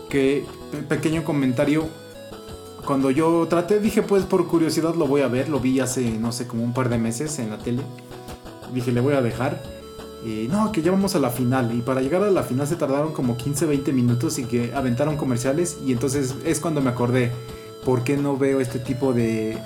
[0.10, 0.46] Que,
[0.90, 1.88] pequeño comentario,
[2.86, 6.32] cuando yo traté, dije pues por curiosidad lo voy a ver, lo vi hace no
[6.32, 7.82] sé como un par de meses en la tele.
[8.74, 9.62] Dije le voy a dejar
[10.50, 11.76] no, que ya vamos a la final.
[11.76, 15.18] Y para llegar a la final se tardaron como 15, 20 minutos y que aventaron
[15.18, 15.78] comerciales.
[15.86, 17.32] Y entonces es cuando me acordé,
[17.84, 19.58] ¿por qué no veo este tipo de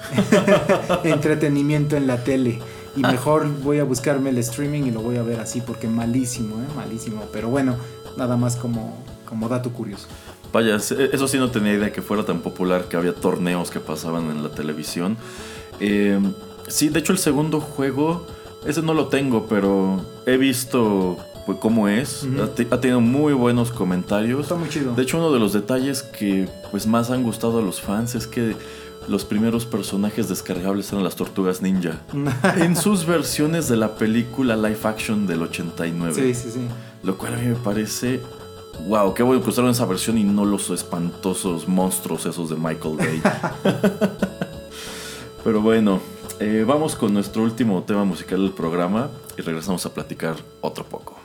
[1.04, 2.60] entretenimiento en la tele?
[2.98, 6.56] Y mejor voy a buscarme el streaming y lo voy a ver así, porque malísimo,
[6.58, 6.68] ¿eh?
[6.76, 7.26] malísimo.
[7.32, 7.76] Pero bueno,
[8.18, 10.08] nada más como, como dato curioso.
[10.52, 14.32] Vaya, eso sí no tenía idea que fuera tan popular que había torneos que pasaban
[14.32, 15.18] en la televisión.
[15.80, 16.20] Eh,
[16.68, 18.26] sí, de hecho el segundo juego
[18.66, 22.28] ese no lo tengo, pero he visto pues, cómo es.
[22.42, 24.42] ha, tenido muy buenos comentarios.
[24.42, 24.94] Está muy chido.
[24.94, 28.28] De hecho, uno de los detalles que pues más han gustado a los fans es
[28.28, 28.56] que
[29.08, 32.02] los primeros personajes descargables eran las tortugas ninja.
[32.58, 36.14] en sus versiones de la película live action del 89.
[36.14, 36.68] Sí, sí, sí.
[37.04, 38.22] Lo cual a mí me parece.
[38.88, 42.98] Wow, qué bueno que usaron esa versión y no los espantosos monstruos esos de Michael
[42.98, 43.22] Bay.
[45.44, 46.00] Pero bueno,
[46.40, 51.17] eh, vamos con nuestro último tema musical del programa y regresamos a platicar otro poco.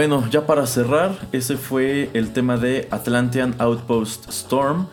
[0.00, 4.86] Bueno, ya para cerrar, ese fue el tema de Atlantean Outpost Storm,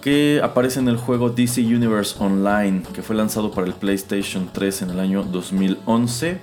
[0.00, 4.80] que aparece en el juego DC Universe Online, que fue lanzado para el PlayStation 3
[4.80, 6.40] en el año 2011.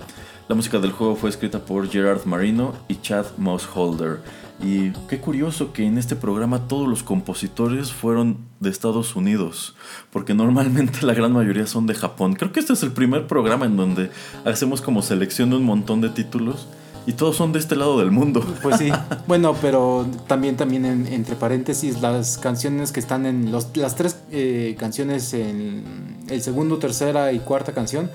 [0.48, 4.20] La música del juego fue escrita por Gerard Marino y Chad Mossholder.
[4.62, 9.74] Y qué curioso que en este programa todos los compositores fueron de Estados Unidos,
[10.12, 12.34] porque normalmente la gran mayoría son de Japón.
[12.34, 14.12] Creo que este es el primer programa en donde
[14.44, 16.68] hacemos como selección de un montón de títulos
[17.06, 18.44] y todos son de este lado del mundo.
[18.62, 18.90] Pues sí.
[19.26, 24.74] bueno, pero también, también entre paréntesis, las canciones que están en los, las tres eh,
[24.78, 28.10] canciones en el segundo, tercera y cuarta canción.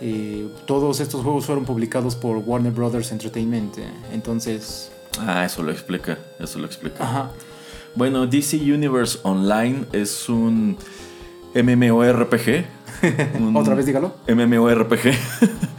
[0.00, 3.78] Eh, todos estos juegos fueron publicados por Warner Brothers Entertainment.
[3.78, 4.90] Eh, entonces.
[5.18, 6.18] Ah, eso lo explica.
[6.38, 7.02] Eso lo explica.
[7.02, 7.30] Ajá.
[7.94, 10.76] Bueno, DC Universe Online es un
[11.54, 12.66] MMORPG.
[13.54, 14.14] ¿Otra vez dígalo?
[14.28, 15.12] MMORPG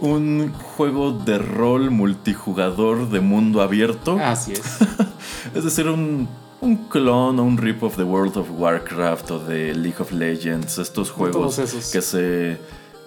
[0.00, 4.18] un juego de rol multijugador de mundo abierto.
[4.20, 4.78] Así es.
[5.54, 6.28] es decir, un,
[6.60, 10.78] un clon o un rip-off de World of Warcraft o de League of Legends.
[10.78, 11.56] Estos juegos
[11.92, 12.58] que se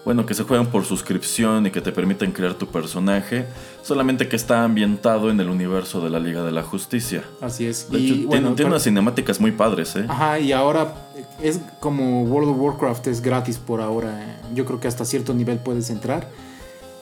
[0.05, 3.45] bueno, que se juegan por suscripción y que te permiten crear tu personaje,
[3.83, 7.23] solamente que está ambientado en el universo de la Liga de la Justicia.
[7.41, 7.87] Así es.
[7.91, 10.05] y, tiene, unas cinemáticas muy padres, ¿eh?
[10.07, 10.95] Ajá, y ahora
[11.41, 14.23] es como World of Warcraft es gratis por ahora.
[14.23, 14.35] ¿eh?
[14.55, 16.29] Yo creo que hasta cierto nivel puedes entrar.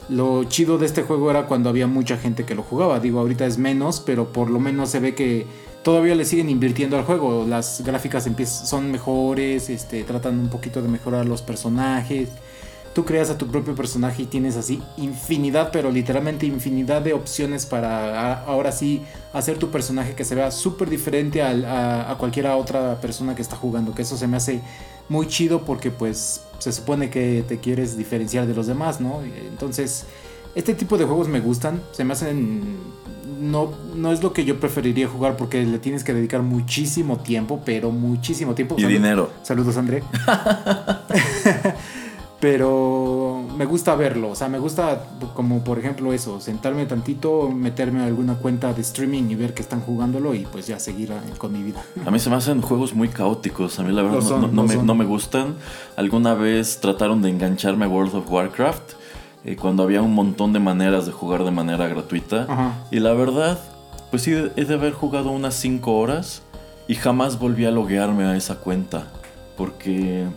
[0.10, 3.00] Lo chido de este juego era cuando había mucha gente que lo jugaba.
[3.00, 5.46] Digo, ahorita es menos, pero por lo menos se ve que
[5.84, 7.46] todavía le siguen invirtiendo al juego.
[7.48, 12.30] Las gráficas son mejores, este, tratan un poquito de mejorar los personajes
[12.98, 17.68] tú creas a tu propio personaje y tienes así infinidad, pero literalmente infinidad de opciones
[17.68, 19.04] para ahora sí
[19.34, 23.56] hacer tu personaje que se vea súper diferente a, a, cualquier otra persona que está
[23.56, 23.94] jugando.
[23.94, 24.62] Que eso se me hace
[25.10, 29.22] muy chido porque pues se supone que te quieres diferenciar de los demás, ¿no?
[29.50, 30.06] Entonces,
[30.56, 32.78] este tipo de juegos me gustan, se me hacen...
[33.40, 37.62] No, no es lo que yo preferiría jugar porque le tienes que dedicar muchísimo tiempo,
[37.64, 38.76] pero muchísimo tiempo.
[38.80, 39.30] Y dinero.
[39.44, 40.02] Saludos, André.
[42.40, 43.27] pero
[43.58, 45.04] me gusta verlo, o sea, me gusta
[45.34, 49.62] como por ejemplo eso, sentarme tantito, meterme a alguna cuenta de streaming y ver que
[49.62, 51.84] están jugándolo y pues ya seguir eh, con mi vida.
[52.06, 54.96] A mí se me hacen juegos muy caóticos, a mí la verdad no, me, no,
[54.96, 55.56] me, gustan.
[55.96, 58.94] Alguna vez trataron de engancharme a World of Warcraft
[59.44, 63.60] eh, cuando había un montón de maneras de jugar de manera gratuita y la verdad,
[64.12, 66.44] pues sí, he de haber jugado unas 5 horas
[66.88, 69.08] y jamás volví a loguearme a esa cuenta
[69.58, 70.28] porque...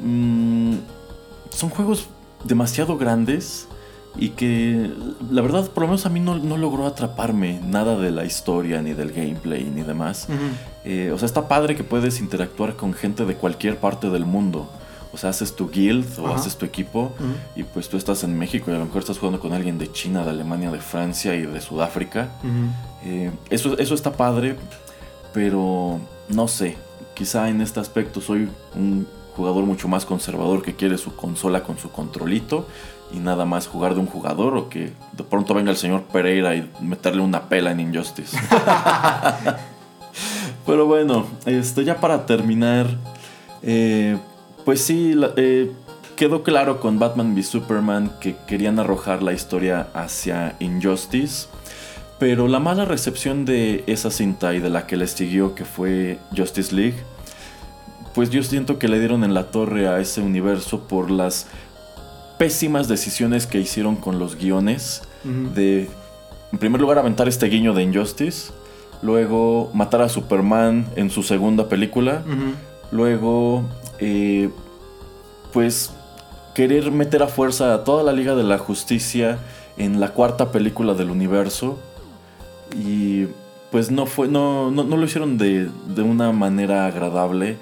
[0.00, 0.76] Mmm,
[1.50, 2.08] son juegos
[2.44, 3.68] demasiado grandes
[4.16, 4.90] y que
[5.30, 8.92] la verdad por lo menos a mí no, logró atraparme nada de la historia ni
[8.92, 10.28] del gameplay ni demás.
[10.84, 14.68] Eh, o sea, está padre que puedes interactuar con gente de cualquier parte del mundo.
[15.12, 17.12] O sea, haces tu guild o haces tu equipo
[17.56, 19.90] y pues tú estás en México y a lo mejor estás jugando con alguien de
[19.90, 22.28] China, de Alemania, de Francia y de Sudáfrica.
[23.04, 24.56] Eh, eso, eso está padre,
[25.32, 26.76] pero no sé,
[27.14, 29.06] quizá en este aspecto soy un
[29.38, 32.66] jugador mucho más conservador que quiere su consola con su controlito
[33.12, 36.56] y nada más jugar de un jugador o que de pronto venga el señor Pereira
[36.56, 38.36] y meterle una pela en Injustice.
[40.66, 42.88] Pero bueno, este, ya para terminar,
[43.62, 44.18] eh,
[44.64, 45.70] pues sí, eh,
[46.16, 51.46] quedó claro con Batman v Superman que querían arrojar la historia hacia Injustice.
[52.18, 56.18] Pero la mala recepción de esa cinta y de la que les siguió, que fue
[56.36, 56.96] Justice League,
[58.14, 61.46] pues yo siento que le dieron en la torre a ese universo por las
[62.38, 65.02] pésimas decisiones que hicieron con los guiones.
[65.54, 65.90] De,
[66.52, 68.52] en primer lugar, aventar este guiño de Injustice,
[69.02, 72.22] luego matar a Superman en su segunda película,
[72.90, 73.64] luego,
[73.98, 74.48] eh,
[75.52, 75.92] pues,
[76.54, 79.38] querer meter a fuerza a toda la Liga de la Justicia
[79.76, 81.78] en la cuarta película del universo.
[82.74, 83.26] Y
[83.70, 87.58] pues no fue no, no, lo hicieron de, de una manera agradable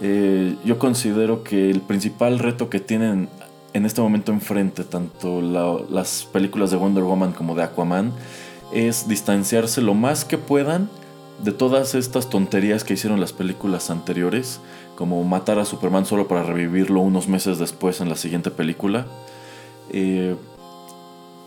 [0.00, 3.28] eh, yo considero que el principal reto que tienen
[3.72, 8.12] en este momento enfrente, tanto las películas de Wonder Woman como de Aquaman,
[8.72, 10.88] es distanciarse lo más que puedan
[11.42, 14.60] de todas estas tonterías que hicieron las películas anteriores,
[14.94, 19.06] como matar a Superman solo para revivirlo unos meses después en la siguiente película.
[19.90, 20.36] Eh,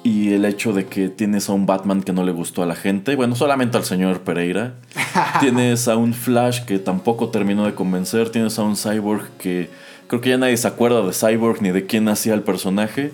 [0.07, 2.75] y el hecho de que tienes a un Batman que no le gustó a la
[2.75, 4.75] gente, bueno, solamente al señor Pereira.
[5.41, 9.69] tienes a un Flash que tampoco terminó de convencer, tienes a un Cyborg que
[10.07, 13.11] creo que ya nadie se acuerda de Cyborg ni de quién hacía el personaje.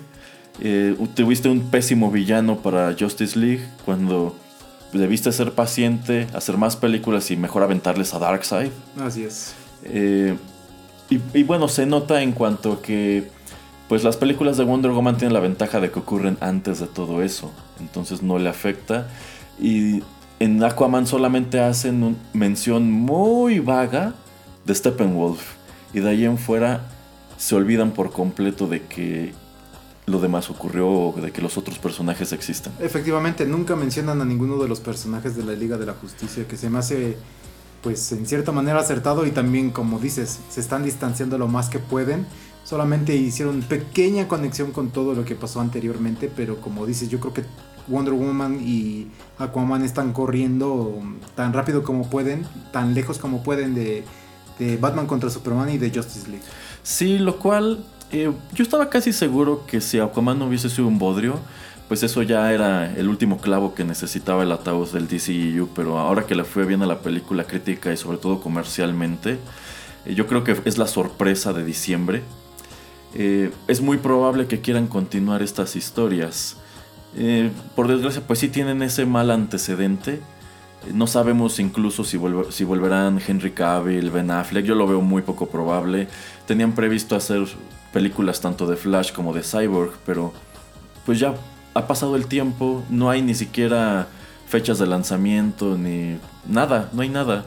[0.60, 4.36] Eh, tuviste un pésimo villano para Justice League cuando
[4.92, 8.70] debiste ser paciente, hacer más películas y mejor aventarles a Darkseid.
[9.04, 9.52] Así es.
[9.82, 10.36] Eh,
[11.10, 13.32] y, y bueno, se nota en cuanto que
[13.88, 17.22] pues las películas de Wonder Woman tienen la ventaja de que ocurren antes de todo
[17.22, 19.08] eso, entonces no le afecta.
[19.60, 20.02] Y
[20.40, 24.14] en Aquaman solamente hacen mención muy vaga
[24.64, 25.42] de Steppenwolf.
[25.92, 26.88] Y de ahí en fuera
[27.36, 29.32] se olvidan por completo de que
[30.06, 32.72] lo demás ocurrió o de que los otros personajes existen.
[32.80, 36.56] Efectivamente, nunca mencionan a ninguno de los personajes de la Liga de la Justicia, que
[36.56, 37.16] se me hace,
[37.82, 41.78] pues, en cierta manera acertado y también, como dices, se están distanciando lo más que
[41.78, 42.26] pueden
[42.64, 47.34] solamente hicieron pequeña conexión con todo lo que pasó anteriormente, pero como dices, yo creo
[47.34, 47.44] que
[47.86, 49.08] Wonder Woman y
[49.38, 51.02] Aquaman están corriendo
[51.34, 54.04] tan rápido como pueden, tan lejos como pueden de,
[54.80, 56.44] Batman contra Superman y de Justice League.
[56.82, 60.98] Sí, lo cual eh, yo estaba casi seguro que si Aquaman no hubiese sido un
[60.98, 61.40] bodrio,
[61.88, 66.24] pues eso ya era el último clavo que necesitaba el ataúd del DCEU, pero ahora
[66.24, 69.38] que le fue bien a la película crítica y sobre todo comercialmente,
[70.06, 72.22] eh, yo creo que es la sorpresa de diciembre
[73.14, 76.56] eh, es muy probable que quieran continuar estas historias.
[77.16, 80.20] Eh, por desgracia, pues sí tienen ese mal antecedente.
[80.92, 84.64] No sabemos incluso si, si volverán Henry Cavill, Ben Affleck.
[84.64, 86.08] Yo lo veo muy poco probable.
[86.46, 87.46] Tenían previsto hacer
[87.92, 90.32] películas tanto de Flash como de Cyborg, pero
[91.06, 91.34] pues ya
[91.74, 92.82] ha pasado el tiempo.
[92.90, 94.08] No hay ni siquiera
[94.48, 96.90] fechas de lanzamiento ni nada.
[96.92, 97.46] No hay nada.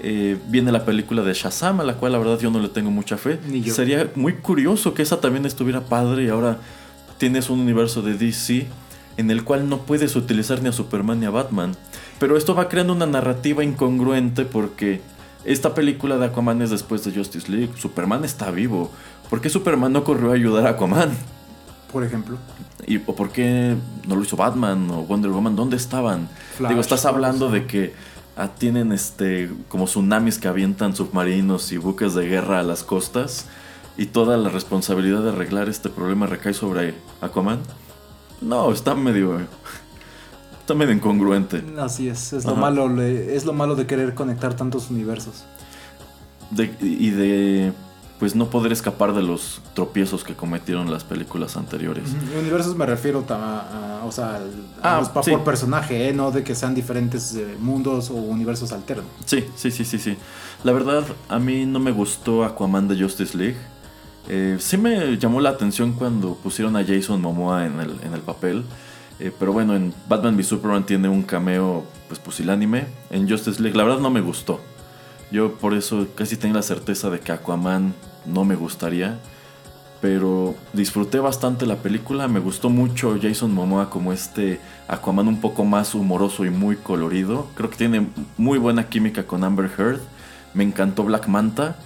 [0.00, 2.90] Eh, viene la película de Shazam, a la cual la verdad yo no le tengo
[2.90, 3.38] mucha fe.
[3.70, 6.58] Sería muy curioso que esa también estuviera padre y ahora
[7.18, 8.66] tienes un universo de DC
[9.16, 11.74] en el cual no puedes utilizar ni a Superman ni a Batman.
[12.20, 15.00] Pero esto va creando una narrativa incongruente porque
[15.44, 17.70] esta película de Aquaman es después de Justice League.
[17.76, 18.92] Superman está vivo.
[19.28, 21.10] ¿Por qué Superman no corrió a ayudar a Aquaman?
[21.92, 22.38] Por ejemplo.
[22.86, 23.74] ¿Y o por qué
[24.06, 25.56] no lo hizo Batman o Wonder Woman?
[25.56, 26.28] ¿Dónde estaban?
[26.68, 27.94] Digo, estás hablando de que
[28.38, 33.46] ah, tienen este como tsunamis que avientan submarinos y buques de guerra a las costas
[33.96, 37.58] y toda la responsabilidad de arreglar este problema recae sobre Aquaman.
[38.40, 39.40] No, está medio.
[40.60, 41.64] Está medio incongruente.
[41.78, 45.44] Así es, es lo, malo, es lo malo de querer conectar tantos universos.
[46.80, 47.72] y de
[48.18, 52.10] pues no poder escapar de los tropiezos que cometieron las películas anteriores.
[52.36, 54.40] Universos me refiero a, o sea,
[54.82, 56.12] ah, por personaje, ¿eh?
[56.12, 59.06] no de que sean diferentes eh, mundos o universos alternos.
[59.24, 60.16] Sí, sí, sí, sí, sí.
[60.64, 63.56] La verdad, a mí no me gustó Aquaman de Justice League.
[64.28, 68.20] Eh, sí me llamó la atención cuando pusieron a Jason Momoa en el, en el
[68.20, 68.64] papel.
[69.20, 72.86] Eh, pero bueno, en Batman v Superman tiene un cameo pues pusilánime.
[73.10, 74.60] En Justice League la verdad no me gustó.
[75.30, 77.94] Yo por eso casi tengo la certeza de que Aquaman
[78.26, 79.18] no me gustaría.
[80.00, 82.28] Pero disfruté bastante la película.
[82.28, 87.48] Me gustó mucho Jason Momoa como este Aquaman un poco más humoroso y muy colorido.
[87.56, 88.06] Creo que tiene
[88.36, 90.00] muy buena química con Amber Heard.
[90.54, 91.76] Me encantó Black Manta.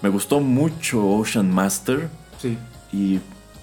[0.00, 2.08] Me gustó mucho Ocean Master.
[2.38, 2.56] Sí.
[2.92, 3.18] Y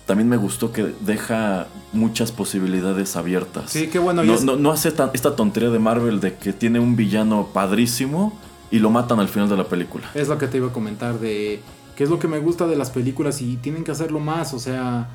[0.05, 3.71] también me gustó que deja muchas posibilidades abiertas.
[3.71, 4.23] Sí, qué bueno.
[4.23, 8.37] No, no, hace esta tontería de Marvel de que tiene un villano padrísimo
[8.69, 10.09] y lo matan al final de la película.
[10.13, 11.61] Es lo que te iba a comentar de
[11.95, 14.53] qué es lo que me gusta de las películas y tienen que hacerlo más.
[14.53, 15.09] O sea,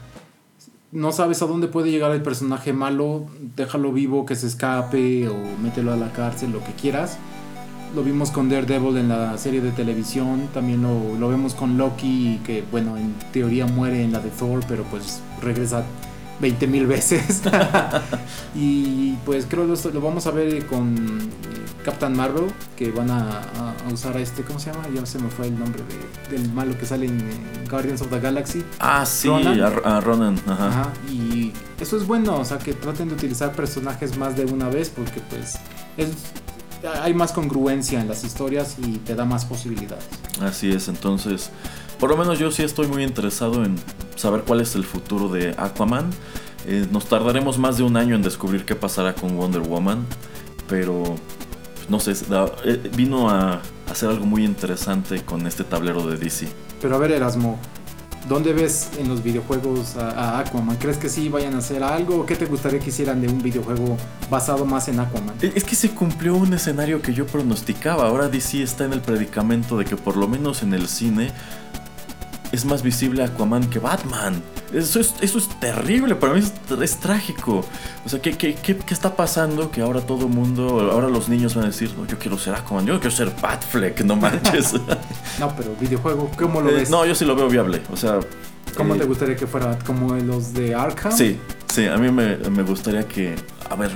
[0.92, 3.26] no sabes a dónde puede llegar el personaje malo,
[3.56, 7.18] déjalo vivo, que se escape o mételo a la cárcel, lo que quieras
[7.94, 12.62] lo vimos con Daredevil en la serie de televisión, también lo, vemos con Loki, que
[12.70, 15.84] bueno, en teoría muere en la de Thor, pero pues regresa
[16.40, 17.42] 20 mil veces.
[18.54, 21.18] y pues creo que lo, vamos a ver con
[21.88, 23.40] Captain Marvel, que van a,
[23.90, 24.84] usar a este, ¿cómo se llama?
[24.94, 25.82] Ya se me fue el nombre
[26.30, 27.26] del malo que sale en,
[27.70, 28.62] Guardians of the Galaxy.
[28.78, 30.38] Ah, sí, a, Ronan.
[30.46, 30.92] Ajá.
[31.10, 34.90] Y eso es bueno, o sea, que traten de utilizar personajes más de una vez,
[34.90, 35.58] porque pues
[35.96, 36.10] es
[37.02, 40.04] hay más congruencia en las historias y te da más posibilidades.
[40.42, 41.48] Así es, entonces,
[41.98, 43.76] por lo menos yo sí estoy muy interesado en
[44.14, 46.10] saber cuál es el futuro de Aquaman.
[46.66, 50.04] Eh, nos tardaremos más de un año en descubrir qué pasará con Wonder Woman,
[50.68, 51.16] pero
[51.88, 52.12] no sé,
[52.64, 53.60] eh, vino a
[53.90, 56.48] hacer algo muy interesante con este tablero de DC.
[56.80, 57.58] Pero a ver, Erasmo,
[58.28, 60.76] ¿Dónde ves en los videojuegos a, Aquaman?
[60.76, 62.20] ¿Crees que sí vayan a hacer algo?
[62.20, 63.96] ¿O qué te gustaría que hicieran de un videojuego
[64.28, 65.34] basado más en Aquaman?
[65.40, 68.06] Es que se cumplió un escenario que yo pronosticaba.
[68.06, 71.32] Ahora DC está en el predicamento de que por lo menos en el cine
[72.52, 74.42] es más visible Aquaman que Batman.
[74.72, 77.64] Eso es, eso es terrible, para mí es, trágico.
[78.04, 79.70] O sea, ¿qué, ¿qué, qué, está pasando?
[79.70, 82.54] Que ahora todo el mundo, ahora los niños van a decir, no, yo quiero ser
[82.54, 84.72] Aquaman, yo quiero ser Batfleck, no manches.
[85.40, 86.90] no, pero videojuego, ¿cómo lo eh, ves?
[86.90, 88.20] No, yo sí lo veo viable, o sea...
[88.76, 89.78] ¿Cómo te eh, gustaría que fuera?
[89.78, 91.12] ¿Como los de Arkham?
[91.12, 91.38] Sí,
[91.72, 93.34] sí, a mí me, me gustaría que...
[93.70, 93.90] A ver,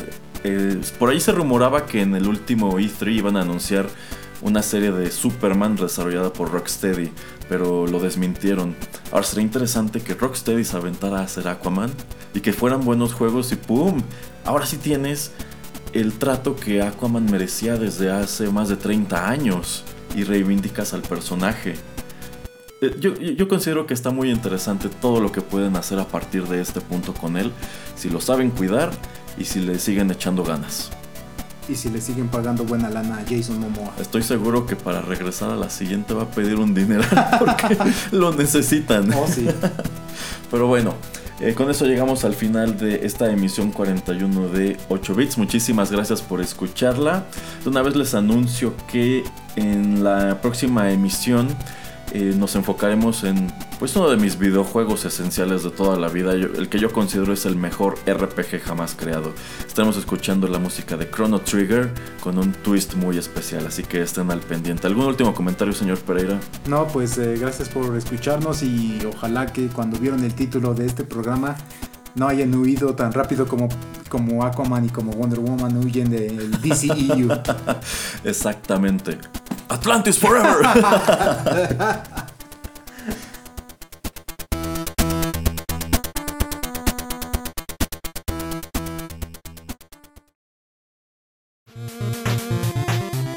[0.45, 3.87] eh, por ahí se rumoraba que en el último E3 iban a anunciar
[4.43, 7.13] una serie de Superman desarrollada por Rocksteady,
[7.53, 8.75] pero lo desmintieron.
[9.11, 11.91] Ahora sería interesante que Rocksteady se aventara a hacer Aquaman
[12.33, 14.01] y que fueran buenos juegos y ¡pum!
[14.47, 15.33] Ahora sí tienes
[15.93, 19.85] el trato que Aquaman merecía desde hace más de 30 años
[20.17, 21.75] y reivindicas al personaje.
[22.81, 26.45] Eh, yo, yo, considero que está muy interesante todo lo que pueden hacer a partir
[26.45, 27.53] de este punto con él,
[27.97, 28.93] si lo saben cuidar
[29.37, 30.91] y si le siguen echando ganas
[31.69, 33.93] y si le siguen pagando buena lana a Jason Momoa.
[34.01, 37.05] Estoy seguro que para regresar a la siguiente va a pedir un dinero
[37.39, 37.77] porque
[38.11, 39.13] lo necesitan.
[39.13, 39.47] Oh, sí.
[40.51, 40.95] Pero bueno,
[41.41, 45.39] eh, con eso llegamos al final de esta emisión 41 de 8 bits.
[45.39, 47.25] Muchísimas gracias por escucharla.
[47.63, 49.25] De una vez les anuncio que
[49.57, 51.49] en la próxima emisión
[52.15, 56.69] eh, nos enfocaremos en pues uno de mis videojuegos esenciales de toda la vida, el
[56.69, 59.33] que yo considero es el mejor RPG jamás creado.
[59.67, 61.91] Estamos escuchando la música de Chrono Trigger
[62.21, 64.87] con un twist muy especial, así que estén al pendiente.
[64.87, 66.39] ¿Algún último comentario, señor Pereira?
[66.67, 71.05] No, pues eh, gracias por escucharnos y ojalá que cuando vieron el título de este
[71.05, 71.57] programa
[72.15, 73.69] no hayan huido tan rápido como,
[74.11, 77.29] como Aquaman y como Wonder Woman huyen del DCEU.
[78.25, 79.19] Exactamente.
[79.73, 80.59] Atlantis Forever.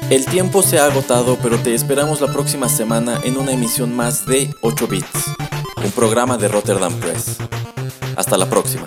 [0.08, 4.24] El tiempo se ha agotado, pero te esperamos la próxima semana en una emisión más
[4.24, 5.34] de 8 Bits,
[5.84, 7.38] un programa de Rotterdam Press.
[8.16, 8.86] Hasta la próxima.